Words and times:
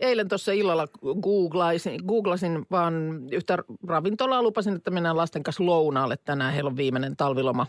eilen 0.00 0.28
tuossa 0.28 0.52
illalla 0.52 0.86
googlasin, 1.22 2.00
googlasin 2.06 2.66
vaan 2.70 2.94
yhtä 3.32 3.58
ravintolaa. 3.86 4.42
Lupasin, 4.42 4.76
että 4.76 4.90
mennään 4.90 5.16
lasten 5.16 5.42
kanssa 5.42 5.66
lounaalle 5.66 6.16
tänään. 6.24 6.52
Heillä 6.52 6.68
on 6.68 6.76
viimeinen 6.76 7.16
talviloma 7.16 7.66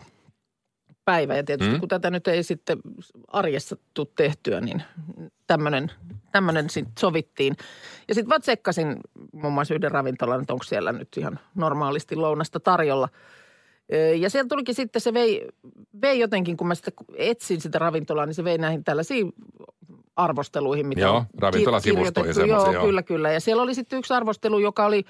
päivä. 1.04 1.36
Ja 1.36 1.44
tietysti 1.44 1.74
mm. 1.74 1.80
kun 1.80 1.88
tätä 1.88 2.10
nyt 2.10 2.28
ei 2.28 2.42
sitten 2.42 2.78
arjessa 3.28 3.76
tule 3.94 4.06
tehtyä, 4.16 4.60
niin 4.60 4.82
tämmöinen 5.46 5.90
tämmöinen 6.32 6.70
sitten 6.70 6.94
sovittiin. 6.98 7.56
Ja 8.08 8.14
sitten 8.14 8.28
vaan 8.28 8.40
tsekkasin 8.40 8.96
muun 9.32 9.52
muassa 9.52 9.74
yhden 9.74 9.90
ravintolan, 9.90 10.40
että 10.40 10.52
onko 10.52 10.64
siellä 10.64 10.92
nyt 10.92 11.08
ihan 11.16 11.38
normaalisti 11.54 12.16
lounasta 12.16 12.60
tarjolla. 12.60 13.08
Ja 14.18 14.30
sieltä 14.30 14.48
tulikin 14.48 14.74
sitten, 14.74 15.02
se 15.02 15.14
vei, 15.14 15.48
vei 16.02 16.18
jotenkin, 16.18 16.56
kun 16.56 16.66
mä 16.66 16.74
sitä 16.74 16.90
etsin 17.16 17.60
sitä 17.60 17.78
ravintolaa, 17.78 18.26
niin 18.26 18.34
se 18.34 18.44
vei 18.44 18.58
näihin 18.58 18.84
tällaisiin 18.84 19.32
arvosteluihin, 20.16 20.86
mitä 20.86 21.00
Joo, 21.00 21.24
ravintolasivustoihin 21.38 22.48
joo, 22.48 22.72
joo, 22.72 22.84
kyllä, 22.84 23.02
kyllä. 23.02 23.32
Ja 23.32 23.40
siellä 23.40 23.62
oli 23.62 23.74
sitten 23.74 23.98
yksi 23.98 24.14
arvostelu, 24.14 24.58
joka 24.58 24.86
oli 24.86 25.04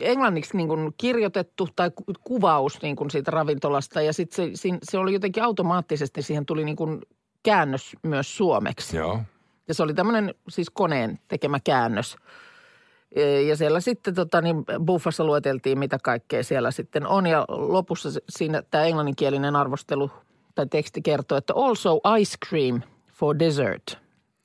englanniksi 0.00 0.56
niin 0.56 0.68
kuin 0.68 0.94
kirjoitettu 0.96 1.68
tai 1.76 1.90
kuvaus 2.24 2.82
niin 2.82 2.96
kuin 2.96 3.10
siitä 3.10 3.30
ravintolasta. 3.30 4.02
Ja 4.02 4.12
sitten 4.12 4.56
se, 4.56 4.68
se 4.82 4.98
oli 4.98 5.12
jotenkin 5.12 5.42
automaattisesti, 5.42 6.22
siihen 6.22 6.46
tuli 6.46 6.64
niin 6.64 6.76
kuin 6.76 7.00
käännös 7.42 7.96
myös 8.02 8.36
suomeksi. 8.36 8.96
Joo. 8.96 9.20
Ja 9.68 9.74
se 9.74 9.82
oli 9.82 9.94
tämmöinen 9.94 10.34
siis 10.48 10.70
koneen 10.70 11.18
tekemä 11.28 11.60
käännös. 11.64 12.16
Ja 13.48 13.56
siellä 13.56 13.80
sitten 13.80 14.14
tota, 14.14 14.40
niin 14.40 14.64
buffassa 14.84 15.24
lueteltiin, 15.24 15.78
mitä 15.78 15.98
kaikkea 16.02 16.44
siellä 16.44 16.70
sitten 16.70 17.06
on. 17.06 17.26
Ja 17.26 17.44
lopussa 17.48 18.08
siinä 18.28 18.62
tämä 18.70 18.84
englanninkielinen 18.84 19.56
arvostelu 19.56 20.10
tai 20.54 20.66
teksti 20.66 21.02
kertoo, 21.02 21.38
että 21.38 21.54
also 21.56 22.00
ice 22.18 22.36
cream 22.48 22.82
for 23.12 23.38
dessert. 23.38 23.98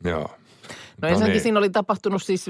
Joo. 0.03 0.30
No, 1.02 1.08
no 1.08 1.08
ensinnäkin 1.08 1.34
niin. 1.34 1.44
siinä 1.44 1.59
oli 1.59 1.70
tapahtunut 1.70 2.23
siis 2.23 2.50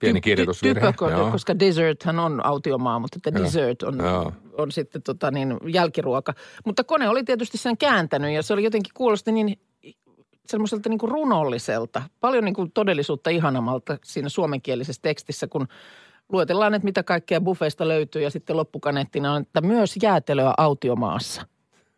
Pieni 0.00 0.20
kirjoitusvirhe, 0.20 0.92
typö, 0.92 1.30
koska 1.32 1.58
deserthän 1.58 2.18
on 2.18 2.46
autiomaa, 2.46 2.98
mutta 2.98 3.16
että 3.16 3.42
dessert 3.42 3.82
on, 3.82 3.98
on 4.58 4.72
sitten 4.72 5.02
tota 5.02 5.30
niin, 5.30 5.56
jälkiruoka. 5.68 6.34
Mutta 6.64 6.84
kone 6.84 7.08
oli 7.08 7.24
tietysti 7.24 7.58
sen 7.58 7.76
kääntänyt 7.76 8.34
ja 8.34 8.42
se 8.42 8.52
oli 8.52 8.64
jotenkin 8.64 8.92
kuulosti 8.94 9.32
niin 9.32 9.58
semmoiselta 10.46 10.88
niin 10.88 10.98
kuin 10.98 11.12
runolliselta, 11.12 12.02
paljon 12.20 12.44
niin 12.44 12.54
kuin 12.54 12.72
todellisuutta 12.72 13.30
ihanamalta 13.30 13.98
siinä 14.04 14.28
suomenkielisessä 14.28 15.02
tekstissä, 15.02 15.46
kun 15.46 15.68
luetellaan, 16.32 16.74
että 16.74 16.84
mitä 16.84 17.02
kaikkea 17.02 17.40
buffeista 17.40 17.88
löytyy 17.88 18.22
ja 18.22 18.30
sitten 18.30 18.56
loppukaneettina 18.56 19.34
on, 19.34 19.42
että 19.42 19.60
myös 19.60 19.94
jäätelöä 20.02 20.54
autiomaassa. 20.58 21.46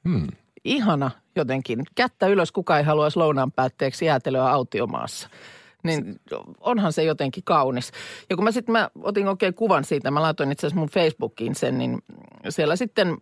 Hmm. 0.08 0.26
Ihana 0.64 1.10
jotenkin. 1.36 1.82
Kättä 1.94 2.26
ylös, 2.26 2.52
kuka 2.52 2.78
ei 2.78 2.84
haluaisi 2.84 3.18
lounaan 3.18 3.52
päätteeksi 3.52 4.04
jäätelöä 4.04 4.50
autiomaassa. 4.50 5.28
Niin 5.82 6.20
onhan 6.60 6.92
se 6.92 7.04
jotenkin 7.04 7.44
kaunis. 7.44 7.92
Ja 8.30 8.36
kun 8.36 8.44
mä 8.44 8.52
sitten 8.52 8.72
mä 8.72 8.90
otin 9.02 9.28
oikein 9.28 9.54
kuvan 9.54 9.84
siitä, 9.84 10.10
mä 10.10 10.22
laitoin 10.22 10.52
itse 10.52 10.66
asiassa 10.66 10.80
mun 10.80 10.88
Facebookiin 10.88 11.54
sen, 11.54 11.78
niin 11.78 12.02
siellä 12.48 12.76
sitten– 12.76 13.16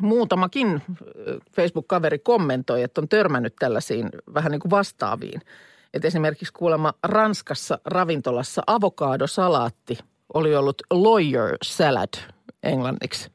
muutamakin 0.00 0.82
Facebook-kaveri 1.56 2.18
kommentoi, 2.18 2.82
että 2.82 3.00
on 3.00 3.08
törmännyt 3.08 3.54
tällaisiin 3.58 4.08
vähän 4.34 4.52
niin 4.52 4.60
kuin 4.60 4.70
vastaaviin. 4.70 5.40
Että 5.94 6.08
esimerkiksi 6.08 6.52
kuulemma 6.52 6.94
Ranskassa 7.02 7.78
ravintolassa 7.84 8.62
avokadosalaatti 8.66 9.98
oli 10.34 10.56
ollut 10.56 10.82
lawyer 10.90 11.56
salad 11.62 12.14
englanniksi. 12.62 13.30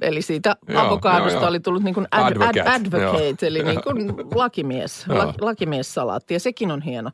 Eli 0.00 0.22
siitä 0.22 0.56
joo, 0.68 0.82
avokadosta 0.82 1.38
joo, 1.38 1.48
oli 1.48 1.60
tullut 1.60 1.82
niin 1.82 1.94
kuin 1.94 2.06
ad, 2.10 2.32
advocate, 2.32 2.60
ad, 2.60 2.66
advocate 2.66 3.46
eli 3.46 3.62
niin 3.62 3.82
kuin 3.82 4.14
lakimies, 4.34 5.06
la, 5.08 5.34
lakimiessalaatti 5.40 6.34
ja 6.34 6.40
sekin 6.40 6.70
on 6.70 6.82
hieno. 6.82 7.10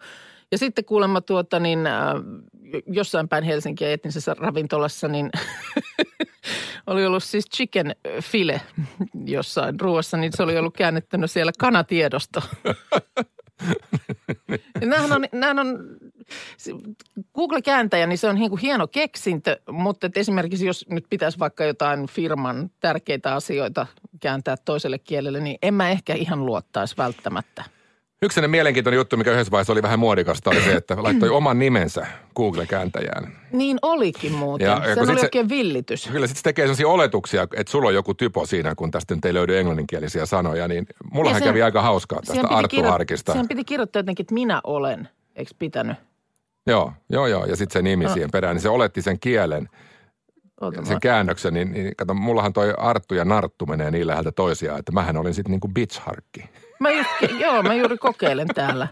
Ja 0.52 0.58
sitten 0.58 0.84
kuulemma 0.84 1.20
tuota 1.20 1.60
niin, 1.60 1.86
äh, 1.86 2.14
jossain 2.86 3.28
päin 3.28 3.44
Helsinkiä 3.44 3.92
etnisessä 3.92 4.34
ravintolassa, 4.38 5.08
niin 5.08 5.30
oli 6.90 7.06
ollut 7.06 7.24
siis 7.24 7.44
chicken 7.56 7.96
file 8.20 8.60
jossain 9.24 9.80
ruoassa, 9.80 10.16
niin 10.16 10.32
se 10.36 10.42
oli 10.42 10.58
ollut 10.58 10.76
käännettänyt 10.76 11.30
siellä 11.30 11.52
kanatiedosto. 11.58 12.42
nämähän 14.80 15.12
on, 15.12 15.24
nämähän 15.32 15.58
on 15.58 15.78
Google-kääntäjä, 17.34 18.06
niin 18.06 18.18
se 18.18 18.28
on 18.28 18.34
niin 18.34 18.50
kuin 18.50 18.60
hieno 18.60 18.86
keksintö, 18.86 19.60
mutta 19.70 20.06
että 20.06 20.20
esimerkiksi 20.20 20.66
jos 20.66 20.86
nyt 20.88 21.04
pitäisi 21.10 21.38
vaikka 21.38 21.64
jotain 21.64 22.06
firman 22.06 22.70
tärkeitä 22.80 23.34
asioita 23.34 23.86
kääntää 24.20 24.56
toiselle 24.64 24.98
kielelle, 24.98 25.40
niin 25.40 25.58
en 25.62 25.74
mä 25.74 25.90
ehkä 25.90 26.14
ihan 26.14 26.46
luottaisi 26.46 26.96
välttämättä– 26.96 27.64
Yksi 28.22 28.34
sellainen 28.34 28.50
mielenkiintoinen 28.50 28.96
juttu, 28.96 29.16
mikä 29.16 29.32
yhdessä 29.32 29.50
vaiheessa 29.50 29.72
oli 29.72 29.82
vähän 29.82 29.98
muodikasta, 29.98 30.50
oli 30.50 30.60
se, 30.60 30.72
että 30.72 30.96
laittoi 31.02 31.28
oman 31.28 31.58
nimensä 31.58 32.06
Google-kääntäjään. 32.36 33.32
Niin 33.52 33.78
olikin 33.82 34.32
muuten. 34.32 34.66
Ja, 34.66 34.82
se 34.94 35.00
oli 35.00 35.20
oikein 35.20 35.48
villitys. 35.48 36.08
Kyllä, 36.12 36.26
sitten 36.26 36.38
se 36.38 36.42
tekee 36.42 36.64
sellaisia 36.64 36.88
oletuksia, 36.88 37.42
että 37.42 37.70
sulla 37.70 37.88
on 37.88 37.94
joku 37.94 38.14
typo 38.14 38.46
siinä, 38.46 38.74
kun 38.74 38.90
tästä 38.90 39.14
nyt 39.14 39.24
ei 39.24 39.34
löydy 39.34 39.58
englanninkielisiä 39.58 40.26
sanoja, 40.26 40.68
niin 40.68 40.86
mullahan 41.12 41.40
sen, 41.40 41.48
kävi 41.48 41.62
aika 41.62 41.82
hauskaa 41.82 42.20
tästä 42.26 42.48
Arttu 42.48 42.82
Harkista. 42.82 43.32
Sen 43.32 43.48
piti 43.48 43.64
kirjoittaa 43.64 44.00
jotenkin, 44.00 44.24
että 44.24 44.34
minä 44.34 44.60
olen, 44.64 45.08
eikö 45.36 45.50
pitänyt? 45.58 45.96
Joo, 46.66 46.92
joo, 47.08 47.26
joo, 47.26 47.44
ja 47.44 47.56
sitten 47.56 47.72
se 47.72 47.82
nimi 47.82 48.04
no. 48.04 48.12
siihen 48.12 48.30
perään, 48.30 48.56
niin 48.56 48.62
se 48.62 48.68
oletti 48.68 49.02
sen 49.02 49.20
kielen– 49.20 49.68
Oota, 50.60 50.84
sen 50.84 50.94
mä... 50.94 51.00
käännöksen, 51.00 51.54
niin, 51.54 51.72
niin 51.72 51.96
kato, 51.96 52.14
mullahan 52.14 52.52
toi 52.52 52.74
Arttu 52.78 53.14
ja 53.14 53.24
Narttu 53.24 53.66
menee 53.66 53.90
niin 53.90 54.06
läheltä 54.06 54.32
toisiaan, 54.32 54.78
että 54.78 54.92
mähän 54.92 55.16
olin 55.16 55.34
sitten 55.34 55.50
niin 55.50 55.60
kuin 55.60 55.74
bitch-harkki. 55.74 56.48
Mä 56.80 56.90
just, 56.90 57.40
joo, 57.40 57.62
mä 57.62 57.74
juuri 57.74 57.98
kokeilen 57.98 58.48
täällä. 58.48 58.88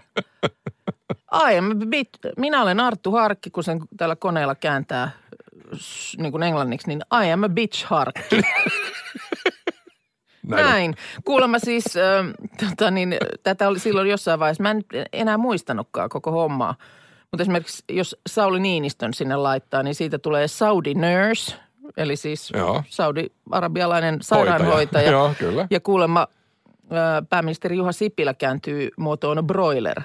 Ai, 1.30 1.54
bit, 1.88 2.08
minä 2.36 2.62
olen 2.62 2.80
Arttu 2.80 3.12
Harkki, 3.12 3.50
kun 3.50 3.64
sen 3.64 3.80
täällä 3.96 4.16
koneella 4.16 4.54
kääntää 4.54 5.10
niin 6.18 6.32
kuin 6.32 6.42
englanniksi, 6.42 6.88
niin 6.88 7.00
I 7.24 7.32
am 7.32 7.42
a 7.42 7.48
bitch 7.48 7.84
harkki. 7.84 8.40
Näin. 10.46 10.66
Näin. 10.66 10.94
Kuulemma 11.24 11.58
siis, 11.58 11.96
äh, 11.96 12.26
tota 12.60 12.90
niin, 12.90 13.16
tätä 13.42 13.68
oli 13.68 13.78
silloin 13.78 14.10
jossain 14.10 14.40
vaiheessa, 14.40 14.62
mä 14.62 14.70
en 14.70 14.84
enää 15.12 15.38
muistanutkaan 15.38 16.08
koko 16.08 16.30
hommaa. 16.30 16.74
Mutta 17.32 17.42
esimerkiksi 17.42 17.84
jos 17.88 18.16
Sauli 18.26 18.60
Niinistön 18.60 19.14
sinne 19.14 19.36
laittaa, 19.36 19.82
niin 19.82 19.94
siitä 19.94 20.18
tulee 20.18 20.48
Saudi 20.48 20.94
nurse, 20.94 21.56
eli 21.96 22.16
siis 22.16 22.52
Joo. 22.56 22.82
saudi-arabialainen 22.88 24.18
sairaanhoitaja. 24.22 25.10
Joo, 25.18 25.34
kyllä. 25.38 25.66
Ja 25.70 25.80
kuulemma 25.80 26.26
pääministeri 27.30 27.76
Juha 27.76 27.92
Sipilä 27.92 28.34
kääntyy 28.34 28.90
muotoon 28.96 29.46
broiler. 29.46 30.00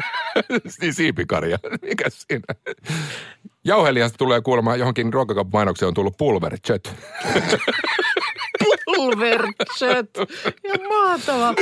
niin 0.80 0.94
siipikarja. 0.94 1.58
Mikä 1.82 2.04
siinä? 2.08 2.44
Jauhelijasta 3.64 4.18
tulee 4.18 4.40
kuulemma 4.40 4.76
johonkin 4.76 5.12
ruokakaupamainokseen 5.12 5.88
on 5.88 5.94
tullut 5.94 6.16
pulverchet. 6.18 6.94
pulverchet. 8.84 10.10
Ja 10.64 10.74
mahtava. 10.88 11.54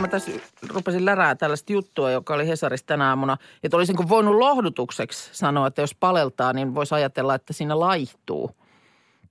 Mä 0.00 0.08
tässä 0.08 0.32
rupesin 0.68 1.04
lärää 1.04 1.34
tällaista 1.34 1.72
juttua, 1.72 2.10
joka 2.10 2.34
oli 2.34 2.48
Hesarissa 2.48 2.86
tänä 2.86 3.08
aamuna. 3.08 3.36
Että 3.62 3.76
olisinko 3.76 4.08
voinut 4.08 4.34
lohdutukseksi 4.34 5.30
sanoa, 5.32 5.66
että 5.66 5.82
jos 5.82 5.94
paleltaa, 5.94 6.52
niin 6.52 6.74
voisi 6.74 6.94
ajatella, 6.94 7.34
että 7.34 7.52
siinä 7.52 7.80
laihtuu 7.80 8.50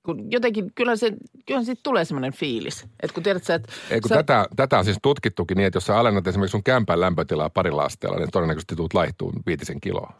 kun 0.03 0.31
jotenkin, 0.31 0.71
kyllä 0.75 0.95
se, 0.95 1.13
kyllä 1.45 1.63
siitä 1.63 1.81
tulee 1.83 2.05
semmoinen 2.05 2.33
fiilis. 2.33 2.83
Että 3.03 3.13
kun 3.13 3.23
tiedät 3.23 3.43
sä, 3.43 3.55
että... 3.55 3.73
Ei, 3.89 4.01
kun 4.01 4.09
sä... 4.09 4.15
tätä, 4.15 4.45
tätä 4.55 4.77
on 4.77 4.85
siis 4.85 4.97
tutkittukin 5.01 5.57
niin, 5.57 5.67
että 5.67 5.77
jos 5.77 5.85
sä 5.85 5.99
alennat 5.99 6.27
esimerkiksi 6.27 6.51
sun 6.51 6.63
kämpän 6.63 6.99
lämpötilaa 6.99 7.49
parilla 7.49 7.83
asteella, 7.83 8.17
niin 8.17 8.31
todennäköisesti 8.31 8.75
tuut 8.75 8.93
laihtuu 8.93 9.33
viitisen 9.45 9.81
kiloa. 9.81 10.13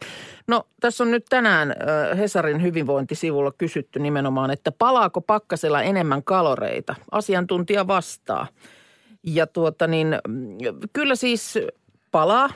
No 0.47 0.67
tässä 0.81 1.03
on 1.03 1.11
nyt 1.11 1.25
tänään 1.29 1.75
Hesarin 2.17 2.61
hyvinvointisivulla 2.61 3.51
kysytty 3.51 3.99
nimenomaan, 3.99 4.51
että 4.51 4.71
palaako 4.71 5.21
pakkasella 5.21 5.81
enemmän 5.81 6.23
kaloreita? 6.23 6.95
Asiantuntija 7.11 7.87
vastaa. 7.87 8.47
Ja 9.23 9.47
tuota 9.47 9.87
niin, 9.87 10.15
kyllä 10.93 11.15
siis 11.15 11.59
palaa 12.11 12.49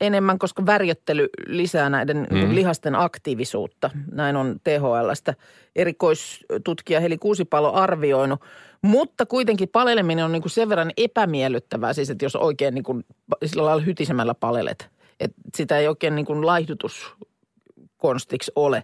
enemmän, 0.00 0.38
koska 0.38 0.66
värjöttely 0.66 1.28
lisää 1.46 1.90
näiden 1.90 2.26
mm. 2.30 2.54
lihasten 2.54 2.94
aktiivisuutta. 2.94 3.90
Näin 4.12 4.36
on 4.36 4.60
THLstä 4.64 5.34
erikoistutkija 5.76 7.00
Heli 7.00 7.18
Kuusipalo 7.18 7.72
arvioinut. 7.72 8.40
Mutta 8.82 9.26
kuitenkin 9.26 9.68
paleleminen 9.68 10.24
on 10.24 10.32
niin 10.32 10.42
kuin 10.42 10.50
sen 10.50 10.68
verran 10.68 10.90
epämiellyttävää, 10.96 11.92
siis 11.92 12.10
että 12.10 12.24
jos 12.24 12.36
oikein 12.36 12.74
niin 12.74 12.84
kuin 12.84 13.04
sillä 13.44 13.64
lailla 13.64 13.82
hytisemällä 13.82 14.34
palelet. 14.34 14.88
Että 15.20 15.36
sitä 15.54 15.78
ei 15.78 15.88
oikein 15.88 16.14
niin 16.14 16.26
kuin 16.26 16.46
laihdutuskonstiksi 16.46 18.52
ole. 18.56 18.82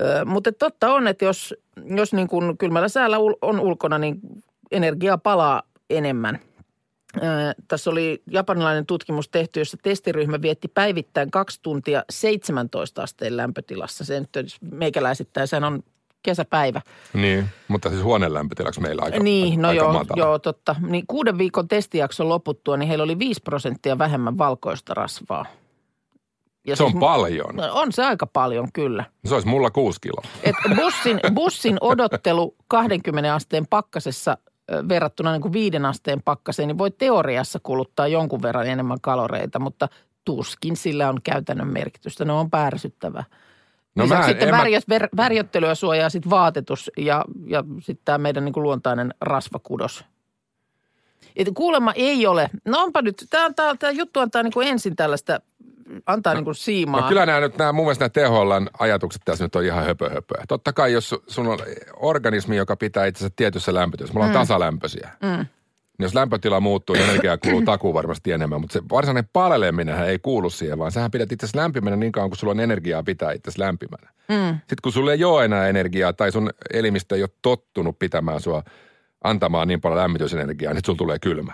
Ö, 0.00 0.24
mutta 0.24 0.52
totta 0.52 0.94
on, 0.94 1.08
että 1.08 1.24
jos, 1.24 1.54
jos 1.96 2.12
niin 2.12 2.28
kuin 2.28 2.58
kylmällä 2.58 2.88
säällä 2.88 3.16
on 3.42 3.60
ulkona, 3.60 3.98
niin 3.98 4.18
energiaa 4.70 5.18
palaa 5.18 5.62
enemmän. 5.90 6.38
Tässä 7.68 7.90
oli 7.90 8.22
japanilainen 8.30 8.86
tutkimus 8.86 9.28
tehty, 9.28 9.60
jossa 9.60 9.76
testiryhmä 9.82 10.42
vietti 10.42 10.68
päivittäin 10.68 11.30
kaksi 11.30 11.58
tuntia 11.62 12.02
17 12.10 13.02
asteen 13.02 13.36
lämpötilassa. 13.36 14.04
Se 14.04 14.20
nyt 14.20 14.56
meikäläisittäin, 14.70 15.48
sehän 15.48 15.64
on 15.64 15.82
kesäpäivä. 16.22 16.80
Niin, 17.14 17.48
mutta 17.68 17.88
siis 17.90 18.02
huoneen 18.02 18.34
lämpötilaksi 18.34 18.80
meillä 18.80 19.02
aika 19.02 19.18
Niin, 19.18 19.62
no 19.62 19.68
aika 19.68 19.82
joo, 19.82 19.92
matala. 19.92 20.22
joo, 20.22 20.38
totta. 20.38 20.76
Niin 20.80 21.04
kuuden 21.06 21.38
viikon 21.38 21.68
testijakson 21.68 22.28
loputtua, 22.28 22.76
niin 22.76 22.88
heillä 22.88 23.04
oli 23.04 23.18
5 23.18 23.40
prosenttia 23.42 23.98
vähemmän 23.98 24.38
valkoista 24.38 24.94
rasvaa. 24.94 25.46
Ja 26.66 26.76
Se 26.76 26.82
on 26.84 26.90
siis- 26.90 27.00
paljon. 27.00 27.56
No, 27.56 27.68
On 27.72 27.92
se 27.92 28.04
aika 28.04 28.26
paljon, 28.26 28.68
kyllä. 28.72 29.04
Se 29.24 29.34
olisi 29.34 29.48
mulla 29.48 29.70
kuusi 29.70 30.00
kiloa. 30.00 30.22
Et 30.42 30.56
bussin, 30.76 31.20
bussin 31.34 31.76
odottelu 31.80 32.54
20 32.68 33.34
asteen 33.34 33.66
pakkasessa 33.66 34.38
verrattuna 34.88 35.32
niin 35.32 35.42
kuin 35.42 35.52
viiden 35.52 35.84
asteen 35.84 36.22
pakkaseen, 36.22 36.66
niin 36.68 36.78
voi 36.78 36.90
teoriassa 36.90 37.58
kuluttaa 37.62 38.08
jonkun 38.08 38.42
verran 38.42 38.66
enemmän 38.66 39.00
kaloreita, 39.00 39.58
mutta 39.58 39.88
tuskin 40.24 40.76
sillä 40.76 41.08
on 41.08 41.22
käytännön 41.22 41.68
merkitystä. 41.68 42.24
Ne 42.24 42.32
on 42.32 42.50
pärsyttävä. 42.50 43.24
No 43.96 44.06
mä 44.06 44.18
en- 44.18 44.24
sitten 44.24 44.48
en 44.48 44.54
mä- 44.54 44.58
värjö, 44.58 44.78
ver, 44.88 45.08
värjöttelyä 45.16 45.74
suojaa 45.74 46.10
sitten 46.10 46.30
vaatetus 46.30 46.90
ja, 46.96 47.24
ja 47.46 47.64
sitten 47.80 48.04
tämä 48.04 48.18
meidän 48.18 48.44
niin 48.44 48.52
kuin 48.52 48.62
luontainen 48.62 49.14
rasvakudos. 49.20 50.04
Et 51.36 51.48
kuulemma 51.54 51.92
ei 51.92 52.26
ole. 52.26 52.50
No 52.64 52.82
onpa 52.82 53.02
nyt, 53.02 53.26
tämä 53.30 53.90
juttu 53.92 54.20
antaa 54.20 54.42
niin 54.42 54.52
kuin 54.52 54.68
ensin 54.68 54.96
tällaista, 54.96 55.40
antaa 56.06 56.32
no, 56.32 56.38
niin 56.38 56.44
kuin 56.44 56.54
siimaa. 56.54 57.00
No 57.00 57.08
kyllä 57.08 57.26
nämä 57.26 57.40
nyt, 57.40 57.58
nämä, 57.58 57.72
mun 57.72 57.84
mielestä 57.84 58.10
nämä 58.14 58.28
THLn 58.28 58.68
ajatukset 58.78 59.22
tässä 59.24 59.44
nyt 59.44 59.56
on 59.56 59.64
ihan 59.64 59.84
höpö, 59.84 60.10
höpö. 60.10 60.34
Totta 60.48 60.72
kai, 60.72 60.92
jos 60.92 61.14
su- 61.14 61.22
sun 61.26 61.46
on 61.46 61.58
organismi, 61.96 62.56
joka 62.56 62.76
pitää 62.76 63.06
itsensä 63.06 63.32
tietyssä 63.36 63.74
lämpötilassa, 63.74 64.14
mulla 64.14 64.26
on 64.26 64.32
mm. 64.32 64.38
tasalämpöisiä. 64.38 65.10
Mm. 65.22 65.46
Niin 65.98 66.04
jos 66.04 66.14
lämpötila 66.14 66.60
muuttuu, 66.60 66.96
niin 66.96 67.10
energiaa 67.10 67.38
kuluu 67.38 67.62
takuu 67.72 67.94
varmasti 67.94 68.32
enemmän. 68.32 68.60
Mutta 68.60 68.72
se 68.72 68.82
varsinainen 68.90 69.30
paleleminenhän 69.32 70.08
ei 70.08 70.18
kuulu 70.18 70.50
siihen, 70.50 70.78
vaan 70.78 70.92
sähän 70.92 71.10
pidät 71.10 71.32
itse 71.32 71.46
lämpimänä 71.54 71.96
niin 71.96 72.12
kauan, 72.12 72.30
kun 72.30 72.36
sulla 72.36 72.50
on 72.50 72.60
energiaa 72.60 73.02
pitää 73.02 73.32
itse 73.32 73.50
lämpimänä. 73.58 74.10
Mm. 74.28 74.58
Sitten 74.58 74.76
kun 74.82 74.92
sulla 74.92 75.12
ei 75.12 75.24
ole 75.24 75.44
enää 75.44 75.68
energiaa 75.68 76.12
tai 76.12 76.32
sun 76.32 76.50
elimistö 76.72 77.16
ei 77.16 77.22
ole 77.22 77.30
tottunut 77.42 77.98
pitämään 77.98 78.40
sua 78.40 78.62
antamaan 79.24 79.68
niin 79.68 79.80
paljon 79.80 79.98
lämmitysenergiaa, 80.00 80.72
niin 80.72 80.78
sit 80.78 80.84
sulla 80.86 80.96
tulee 80.96 81.18
kylmä. 81.18 81.52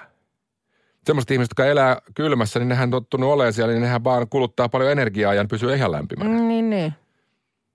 Semmoiset 1.06 1.31
ihmiset, 1.31 1.50
jotka 1.50 1.67
elää 1.67 1.97
kylmässä, 2.14 2.59
niin 2.59 2.69
nehän 2.69 2.87
on 2.87 2.91
tottunut 2.91 3.31
olemaan 3.31 3.53
siellä, 3.53 3.73
niin 3.73 3.82
nehän 3.82 4.05
vaan 4.05 4.29
kuluttaa 4.29 4.69
paljon 4.69 4.91
energiaa 4.93 5.35
ja 5.35 5.44
pysyy 5.44 5.75
ihan 5.75 5.93
lämpimänä. 5.93 6.31
Mm, 6.31 6.49
Niin, 6.49 6.70
niin. 6.70 6.93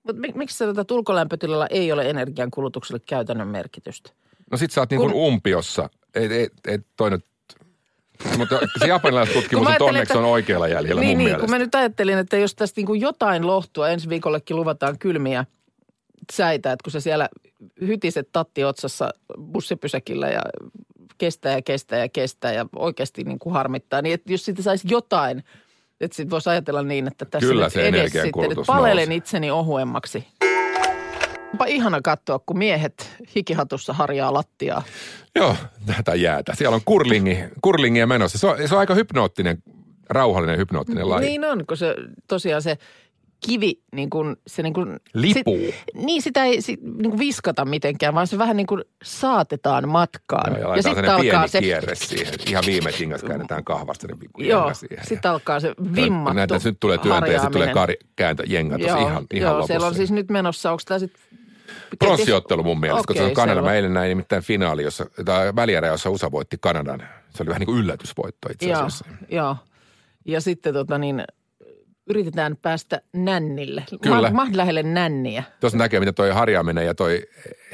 Mutta 0.02 0.22
miksi 0.34 0.56
se 0.58 0.66
tota, 0.74 0.94
ulkolämpötilalla 0.94 1.66
ei 1.66 1.92
ole 1.92 2.10
energian 2.10 2.50
kulutukselle 2.50 3.00
käytännön 3.06 3.48
merkitystä? 3.48 4.10
No 4.50 4.58
sit 4.58 4.70
sä 4.70 4.80
oot 4.80 4.90
niin 4.90 5.00
kuin 5.00 5.12
Kun- 5.12 5.20
umpiossa. 5.22 5.90
Ei, 6.14 6.26
ei, 6.32 6.48
ei 6.68 6.78
toi 6.96 7.10
nyt... 7.10 7.24
Mutta 8.38 8.58
se 8.78 8.86
japanilaistutkimus 8.86 9.66
on 9.68 9.74
onneksi 9.80 10.02
että- 10.12 10.18
on 10.18 10.24
oikealla 10.24 10.68
jäljellä 10.68 11.00
niin, 11.00 11.08
mun 11.10 11.18
niin, 11.18 11.24
mielestä. 11.26 11.40
kun 11.40 11.50
mä 11.50 11.58
nyt 11.58 11.74
ajattelin, 11.74 12.18
että 12.18 12.36
jos 12.36 12.54
tästä 12.54 12.78
niin 12.78 12.86
kuin 12.86 13.00
jotain 13.00 13.46
lohtua, 13.46 13.88
ensi 13.88 14.08
viikollekin 14.08 14.56
luvataan 14.56 14.98
kylmiä 14.98 15.44
säitä, 16.32 16.72
että 16.72 16.82
kun 16.84 16.90
sä 16.92 17.00
siellä 17.00 17.28
hytiset 17.80 18.28
tatti 18.32 18.64
otsassa 18.64 19.10
bussipysäkillä 19.52 20.28
ja 20.28 20.42
kestää 21.18 21.52
ja 21.52 21.62
kestää 21.62 21.98
ja 21.98 22.08
kestää 22.08 22.52
ja 22.52 22.66
oikeasti 22.76 23.24
niin 23.24 23.38
kuin 23.38 23.52
harmittaa, 23.52 24.02
niin 24.02 24.14
että 24.14 24.32
jos 24.32 24.44
siitä 24.44 24.62
saisi 24.62 24.88
jotain, 24.90 25.44
että 26.00 26.16
sitten 26.16 26.30
voisi 26.30 26.50
ajatella 26.50 26.82
niin, 26.82 27.06
että 27.06 27.24
tässä 27.24 27.48
Kyllä 27.48 27.64
nyt 27.64 27.72
se 27.72 27.88
edes 27.88 28.12
sitten, 28.12 28.44
että 28.44 28.62
palelen 28.66 28.96
nousee. 28.96 29.14
itseni 29.14 29.50
ohuemmaksi. 29.50 30.26
Onpa 31.52 31.64
ihana 31.64 32.00
katsoa, 32.02 32.38
kun 32.38 32.58
miehet 32.58 33.10
hikihatussa 33.36 33.92
harjaa 33.92 34.34
lattiaa. 34.34 34.82
Joo, 35.34 35.56
tätä 35.96 36.14
jäätä. 36.14 36.54
Siellä 36.54 36.74
on 36.74 36.80
kurlingi, 36.84 37.38
kurlingia 37.62 38.06
menossa. 38.06 38.38
Se 38.38 38.46
on, 38.46 38.68
se 38.68 38.74
on 38.74 38.80
aika 38.80 38.94
hypnoottinen, 38.94 39.62
rauhallinen 40.10 40.58
hypnoottinen 40.58 41.10
laji. 41.10 41.26
Niin 41.26 41.44
on, 41.44 41.66
kun 41.66 41.76
se 41.76 41.94
tosiaan 42.28 42.62
se 42.62 42.78
kivi 43.46 43.80
niin 43.92 44.10
kuin, 44.10 44.36
se 44.46 44.62
niin 44.62 44.74
kuin, 44.74 45.00
Lipuu. 45.14 45.56
Sit, 45.56 45.74
niin 45.94 46.22
sitä 46.22 46.44
ei 46.44 46.62
sit, 46.62 46.82
niin 46.82 47.10
kuin 47.10 47.18
viskata 47.18 47.64
mitenkään, 47.64 48.14
vaan 48.14 48.26
se 48.26 48.38
vähän 48.38 48.56
niin 48.56 48.66
kuin 48.66 48.84
saatetaan 49.02 49.88
matkaan. 49.88 50.60
Joo, 50.60 50.74
ja 50.74 50.82
laitetaan 50.84 51.20
sitten 51.20 51.20
pieni 51.20 51.48
se, 51.48 51.60
kierre 51.60 51.94
siihen. 51.94 52.34
Ihan 52.48 52.64
viime 52.66 52.92
tingas 52.92 53.22
käännetään 53.22 53.64
kahvasta 53.64 54.06
ne 54.06 54.14
joo, 54.46 54.72
sitten 55.02 55.30
alkaa 55.30 55.60
se 55.60 55.74
vimmattu 55.94 56.34
Näitä 56.34 56.54
nyt 56.64 56.80
tulee 56.80 56.98
työntä 56.98 57.26
ja 57.26 57.40
sitten 57.40 57.52
tulee 57.52 57.74
kari, 57.74 57.94
kääntö, 58.16 58.42
jenga 58.46 58.78
tuossa 58.78 58.98
Joo, 58.98 59.08
ihan, 59.08 59.26
ihan 59.32 59.48
joo 59.48 59.52
lopussa. 59.52 59.66
siellä 59.66 59.86
on 59.86 59.94
siis 59.94 60.10
nyt 60.10 60.30
menossa, 60.30 60.70
onko 60.70 60.82
tämä 60.86 60.98
sitten... 60.98 61.22
Pronssiottelu 61.98 62.62
mun 62.62 62.80
mielestä, 62.80 63.00
okay, 63.00 63.04
koska 63.06 63.14
se 63.14 63.22
on 63.22 63.26
Okei, 63.26 63.34
Kanada. 63.34 63.62
Mä 63.62 63.74
eilen 63.74 63.94
näin 63.94 64.08
nimittäin 64.08 64.42
finaali, 64.42 64.82
jossa, 64.82 65.06
tai 65.24 65.56
välierä, 65.56 65.88
jossa 65.88 66.10
USA 66.10 66.30
voitti 66.30 66.56
Kanadan. 66.60 67.00
Se 67.30 67.42
oli 67.42 67.48
vähän 67.48 67.60
niin 67.60 67.66
kuin 67.66 67.78
yllätysvoitto 67.78 68.48
itse 68.52 68.68
Joo, 68.68 68.78
asiassa. 68.78 69.04
joo. 69.28 69.56
Ja 70.24 70.40
sitten 70.40 70.74
tota 70.74 70.98
niin, 70.98 71.24
yritetään 72.08 72.56
päästä 72.56 73.00
nännille. 73.12 73.84
Kyllä. 73.90 73.98
Ma- 74.00 74.14
Mahdollisimman 74.14 74.56
lähelle 74.56 74.82
nänniä. 74.82 75.42
Tuossa 75.60 75.78
näkee, 75.78 76.00
miten 76.00 76.14
toi 76.14 76.30
harjaaminen 76.30 76.86
ja 76.86 76.94
toi 76.94 77.22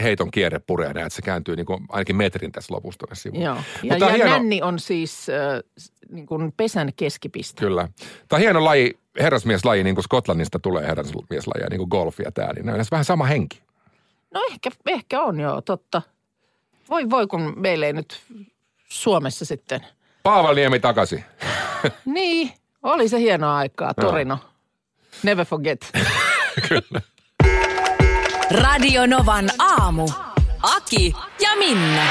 heiton 0.02 0.30
kierre 0.30 0.58
puree 0.58 0.92
näin, 0.92 1.06
että 1.06 1.16
se 1.16 1.22
kääntyy 1.22 1.56
niin 1.56 1.66
kuin 1.66 1.80
ainakin 1.88 2.16
metrin 2.16 2.52
tässä 2.52 2.74
lopussa 2.74 2.98
tuonne 2.98 3.14
sivuun. 3.14 3.42
Joo. 3.42 3.56
Ja, 3.82 3.96
ja 3.96 4.08
hieno, 4.08 4.30
nänni 4.30 4.62
on 4.62 4.78
siis 4.78 5.26
äh, 5.28 5.84
niin 6.10 6.26
kuin 6.26 6.52
pesän 6.56 6.92
keskipiste. 6.96 7.60
Kyllä. 7.60 7.88
Tämä 8.28 8.36
on 8.36 8.40
hieno 8.40 8.64
laji, 8.64 8.98
herrasmieslaji, 9.20 9.84
niin 9.84 9.94
kuin 9.94 10.04
Skotlannista 10.04 10.58
tulee 10.58 10.86
herrasmieslaji, 10.86 11.66
niin 11.70 11.78
kuin 11.78 11.88
golf 11.88 12.20
ja 12.24 12.32
tämä. 12.32 12.52
Niin 12.52 12.70
on 12.70 12.84
vähän 12.90 13.04
sama 13.04 13.24
henki. 13.24 13.62
No 14.34 14.40
ehkä, 14.50 14.70
ehkä 14.86 15.22
on 15.22 15.40
joo, 15.40 15.60
totta. 15.60 16.02
Voi 16.90 17.10
voi, 17.10 17.26
kun 17.26 17.52
meillä 17.56 17.86
ei 17.86 17.92
nyt 17.92 18.22
Suomessa 18.88 19.44
sitten. 19.44 19.80
Paavalniemi 20.22 20.80
takaisin. 20.80 21.24
Niin, 22.04 22.50
oli 22.84 23.08
se 23.08 23.18
hienoa 23.18 23.56
aikaa, 23.56 23.94
Torino. 23.94 24.38
Never 25.22 25.46
forget. 25.46 25.92
Radio 28.50 29.06
Novan 29.06 29.50
aamu. 29.58 30.08
Aki 30.62 31.14
ja 31.40 31.56
Minna. 31.58 32.06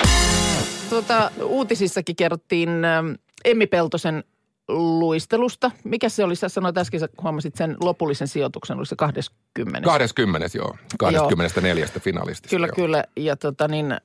Tuota, 0.89 1.31
uutisissakin 1.43 2.15
kerrottiin 2.15 2.85
ähm, 2.85 3.11
Emmi 3.45 3.67
Peltosen 3.67 4.23
luistelusta. 4.67 5.71
Mikä 5.83 6.09
se 6.09 6.23
oli? 6.23 6.35
Sä 6.35 6.49
sanoit 6.49 6.77
äsken, 6.77 6.99
sä 6.99 7.09
huomasit 7.21 7.55
sen 7.55 7.77
lopullisen 7.81 8.27
sijoituksen, 8.27 8.77
oli 8.77 8.85
se 8.85 8.95
20. 8.95 9.85
20. 9.85 10.57
joo. 10.57 10.75
24. 10.99 11.87
finalistista. 11.99 12.49
Kyllä, 12.49 12.67
joo. 12.67 12.75
kyllä. 12.75 13.03
Ja 13.15 13.35
tota 13.35 13.67
niin, 13.67 13.91
äh, 13.91 13.99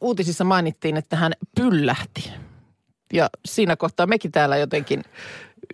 uutisissa 0.00 0.44
mainittiin, 0.44 0.96
että 0.96 1.16
hän 1.16 1.32
pyllähti. 1.54 2.30
Ja 3.12 3.30
siinä 3.46 3.76
kohtaa 3.76 4.06
mekin 4.06 4.32
täällä 4.32 4.56
jotenkin 4.56 5.04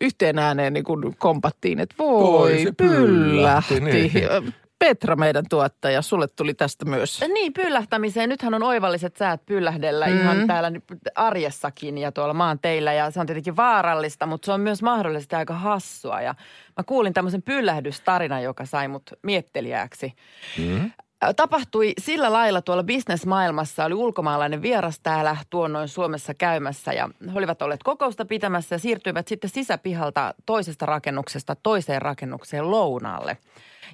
yhteen 0.01 0.39
ääneen 0.39 0.73
niin 0.73 0.85
kuin 0.85 1.17
kompattiin, 1.17 1.81
että 1.81 1.95
voi, 1.99 2.23
Voi, 2.23 2.63
se 2.65 2.73
pyllähti, 2.73 3.75
pyllähti. 3.75 4.21
niin. 4.21 4.53
Petra, 4.79 5.17
meidän 5.17 5.45
tuottaja, 5.51 6.03
sulle 6.03 6.27
tuli 6.37 6.55
tästä 6.55 6.85
myös. 6.85 7.21
Niin, 7.33 7.53
pyllähtämiseen. 7.53 8.29
Nythän 8.29 8.55
on 8.55 8.63
oivalliset 8.63 9.17
säät 9.17 9.47
pyllähdellä 9.47 10.07
mm. 10.07 10.21
ihan 10.21 10.47
täällä 10.47 10.71
nyt 10.71 10.85
arjessakin 11.15 11.99
ja 11.99 12.13
tuolla 12.13 12.35
maanteillä. 12.35 12.93
Ja 12.93 13.11
se 13.11 13.21
on 13.21 13.27
tietenkin 13.27 13.57
vaarallista, 13.57 14.27
mutta 14.27 14.47
se 14.47 14.53
on 14.53 14.61
myös 14.61 14.83
mahdollisesti 14.83 15.37
aika 15.37 15.55
hassua. 15.55 16.21
Ja 16.21 16.35
mä 16.77 16.85
kuulin 16.87 17.13
tämmöisen 17.13 17.43
pyllähdystarinan, 17.43 18.43
joka 18.43 18.65
sai 18.65 18.89
mut 18.89 19.11
miettelijäksi. 19.23 20.13
Mm. 20.59 20.91
Tapahtui 21.37 21.93
sillä 21.99 22.33
lailla 22.33 22.62
tuolla 22.62 22.83
bisnesmaailmassa. 22.83 23.85
Oli 23.85 23.95
ulkomaalainen 23.95 24.62
vieras 24.62 25.00
täällä 25.00 25.37
tuonnoin 25.50 25.88
Suomessa 25.88 26.35
käymässä 26.35 26.93
ja 26.93 27.09
he 27.33 27.38
olivat 27.38 27.62
olleet 27.62 27.83
kokousta 27.83 28.25
pitämässä 28.25 28.75
ja 28.75 28.79
siirtyivät 28.79 29.29
sitten 29.29 29.50
sisäpihalta 29.50 30.35
toisesta 30.47 30.87
rakennuksesta 30.87 31.57
toiseen 31.62 32.02
rakennukseen 32.02 32.71
lounaalle. 32.71 33.37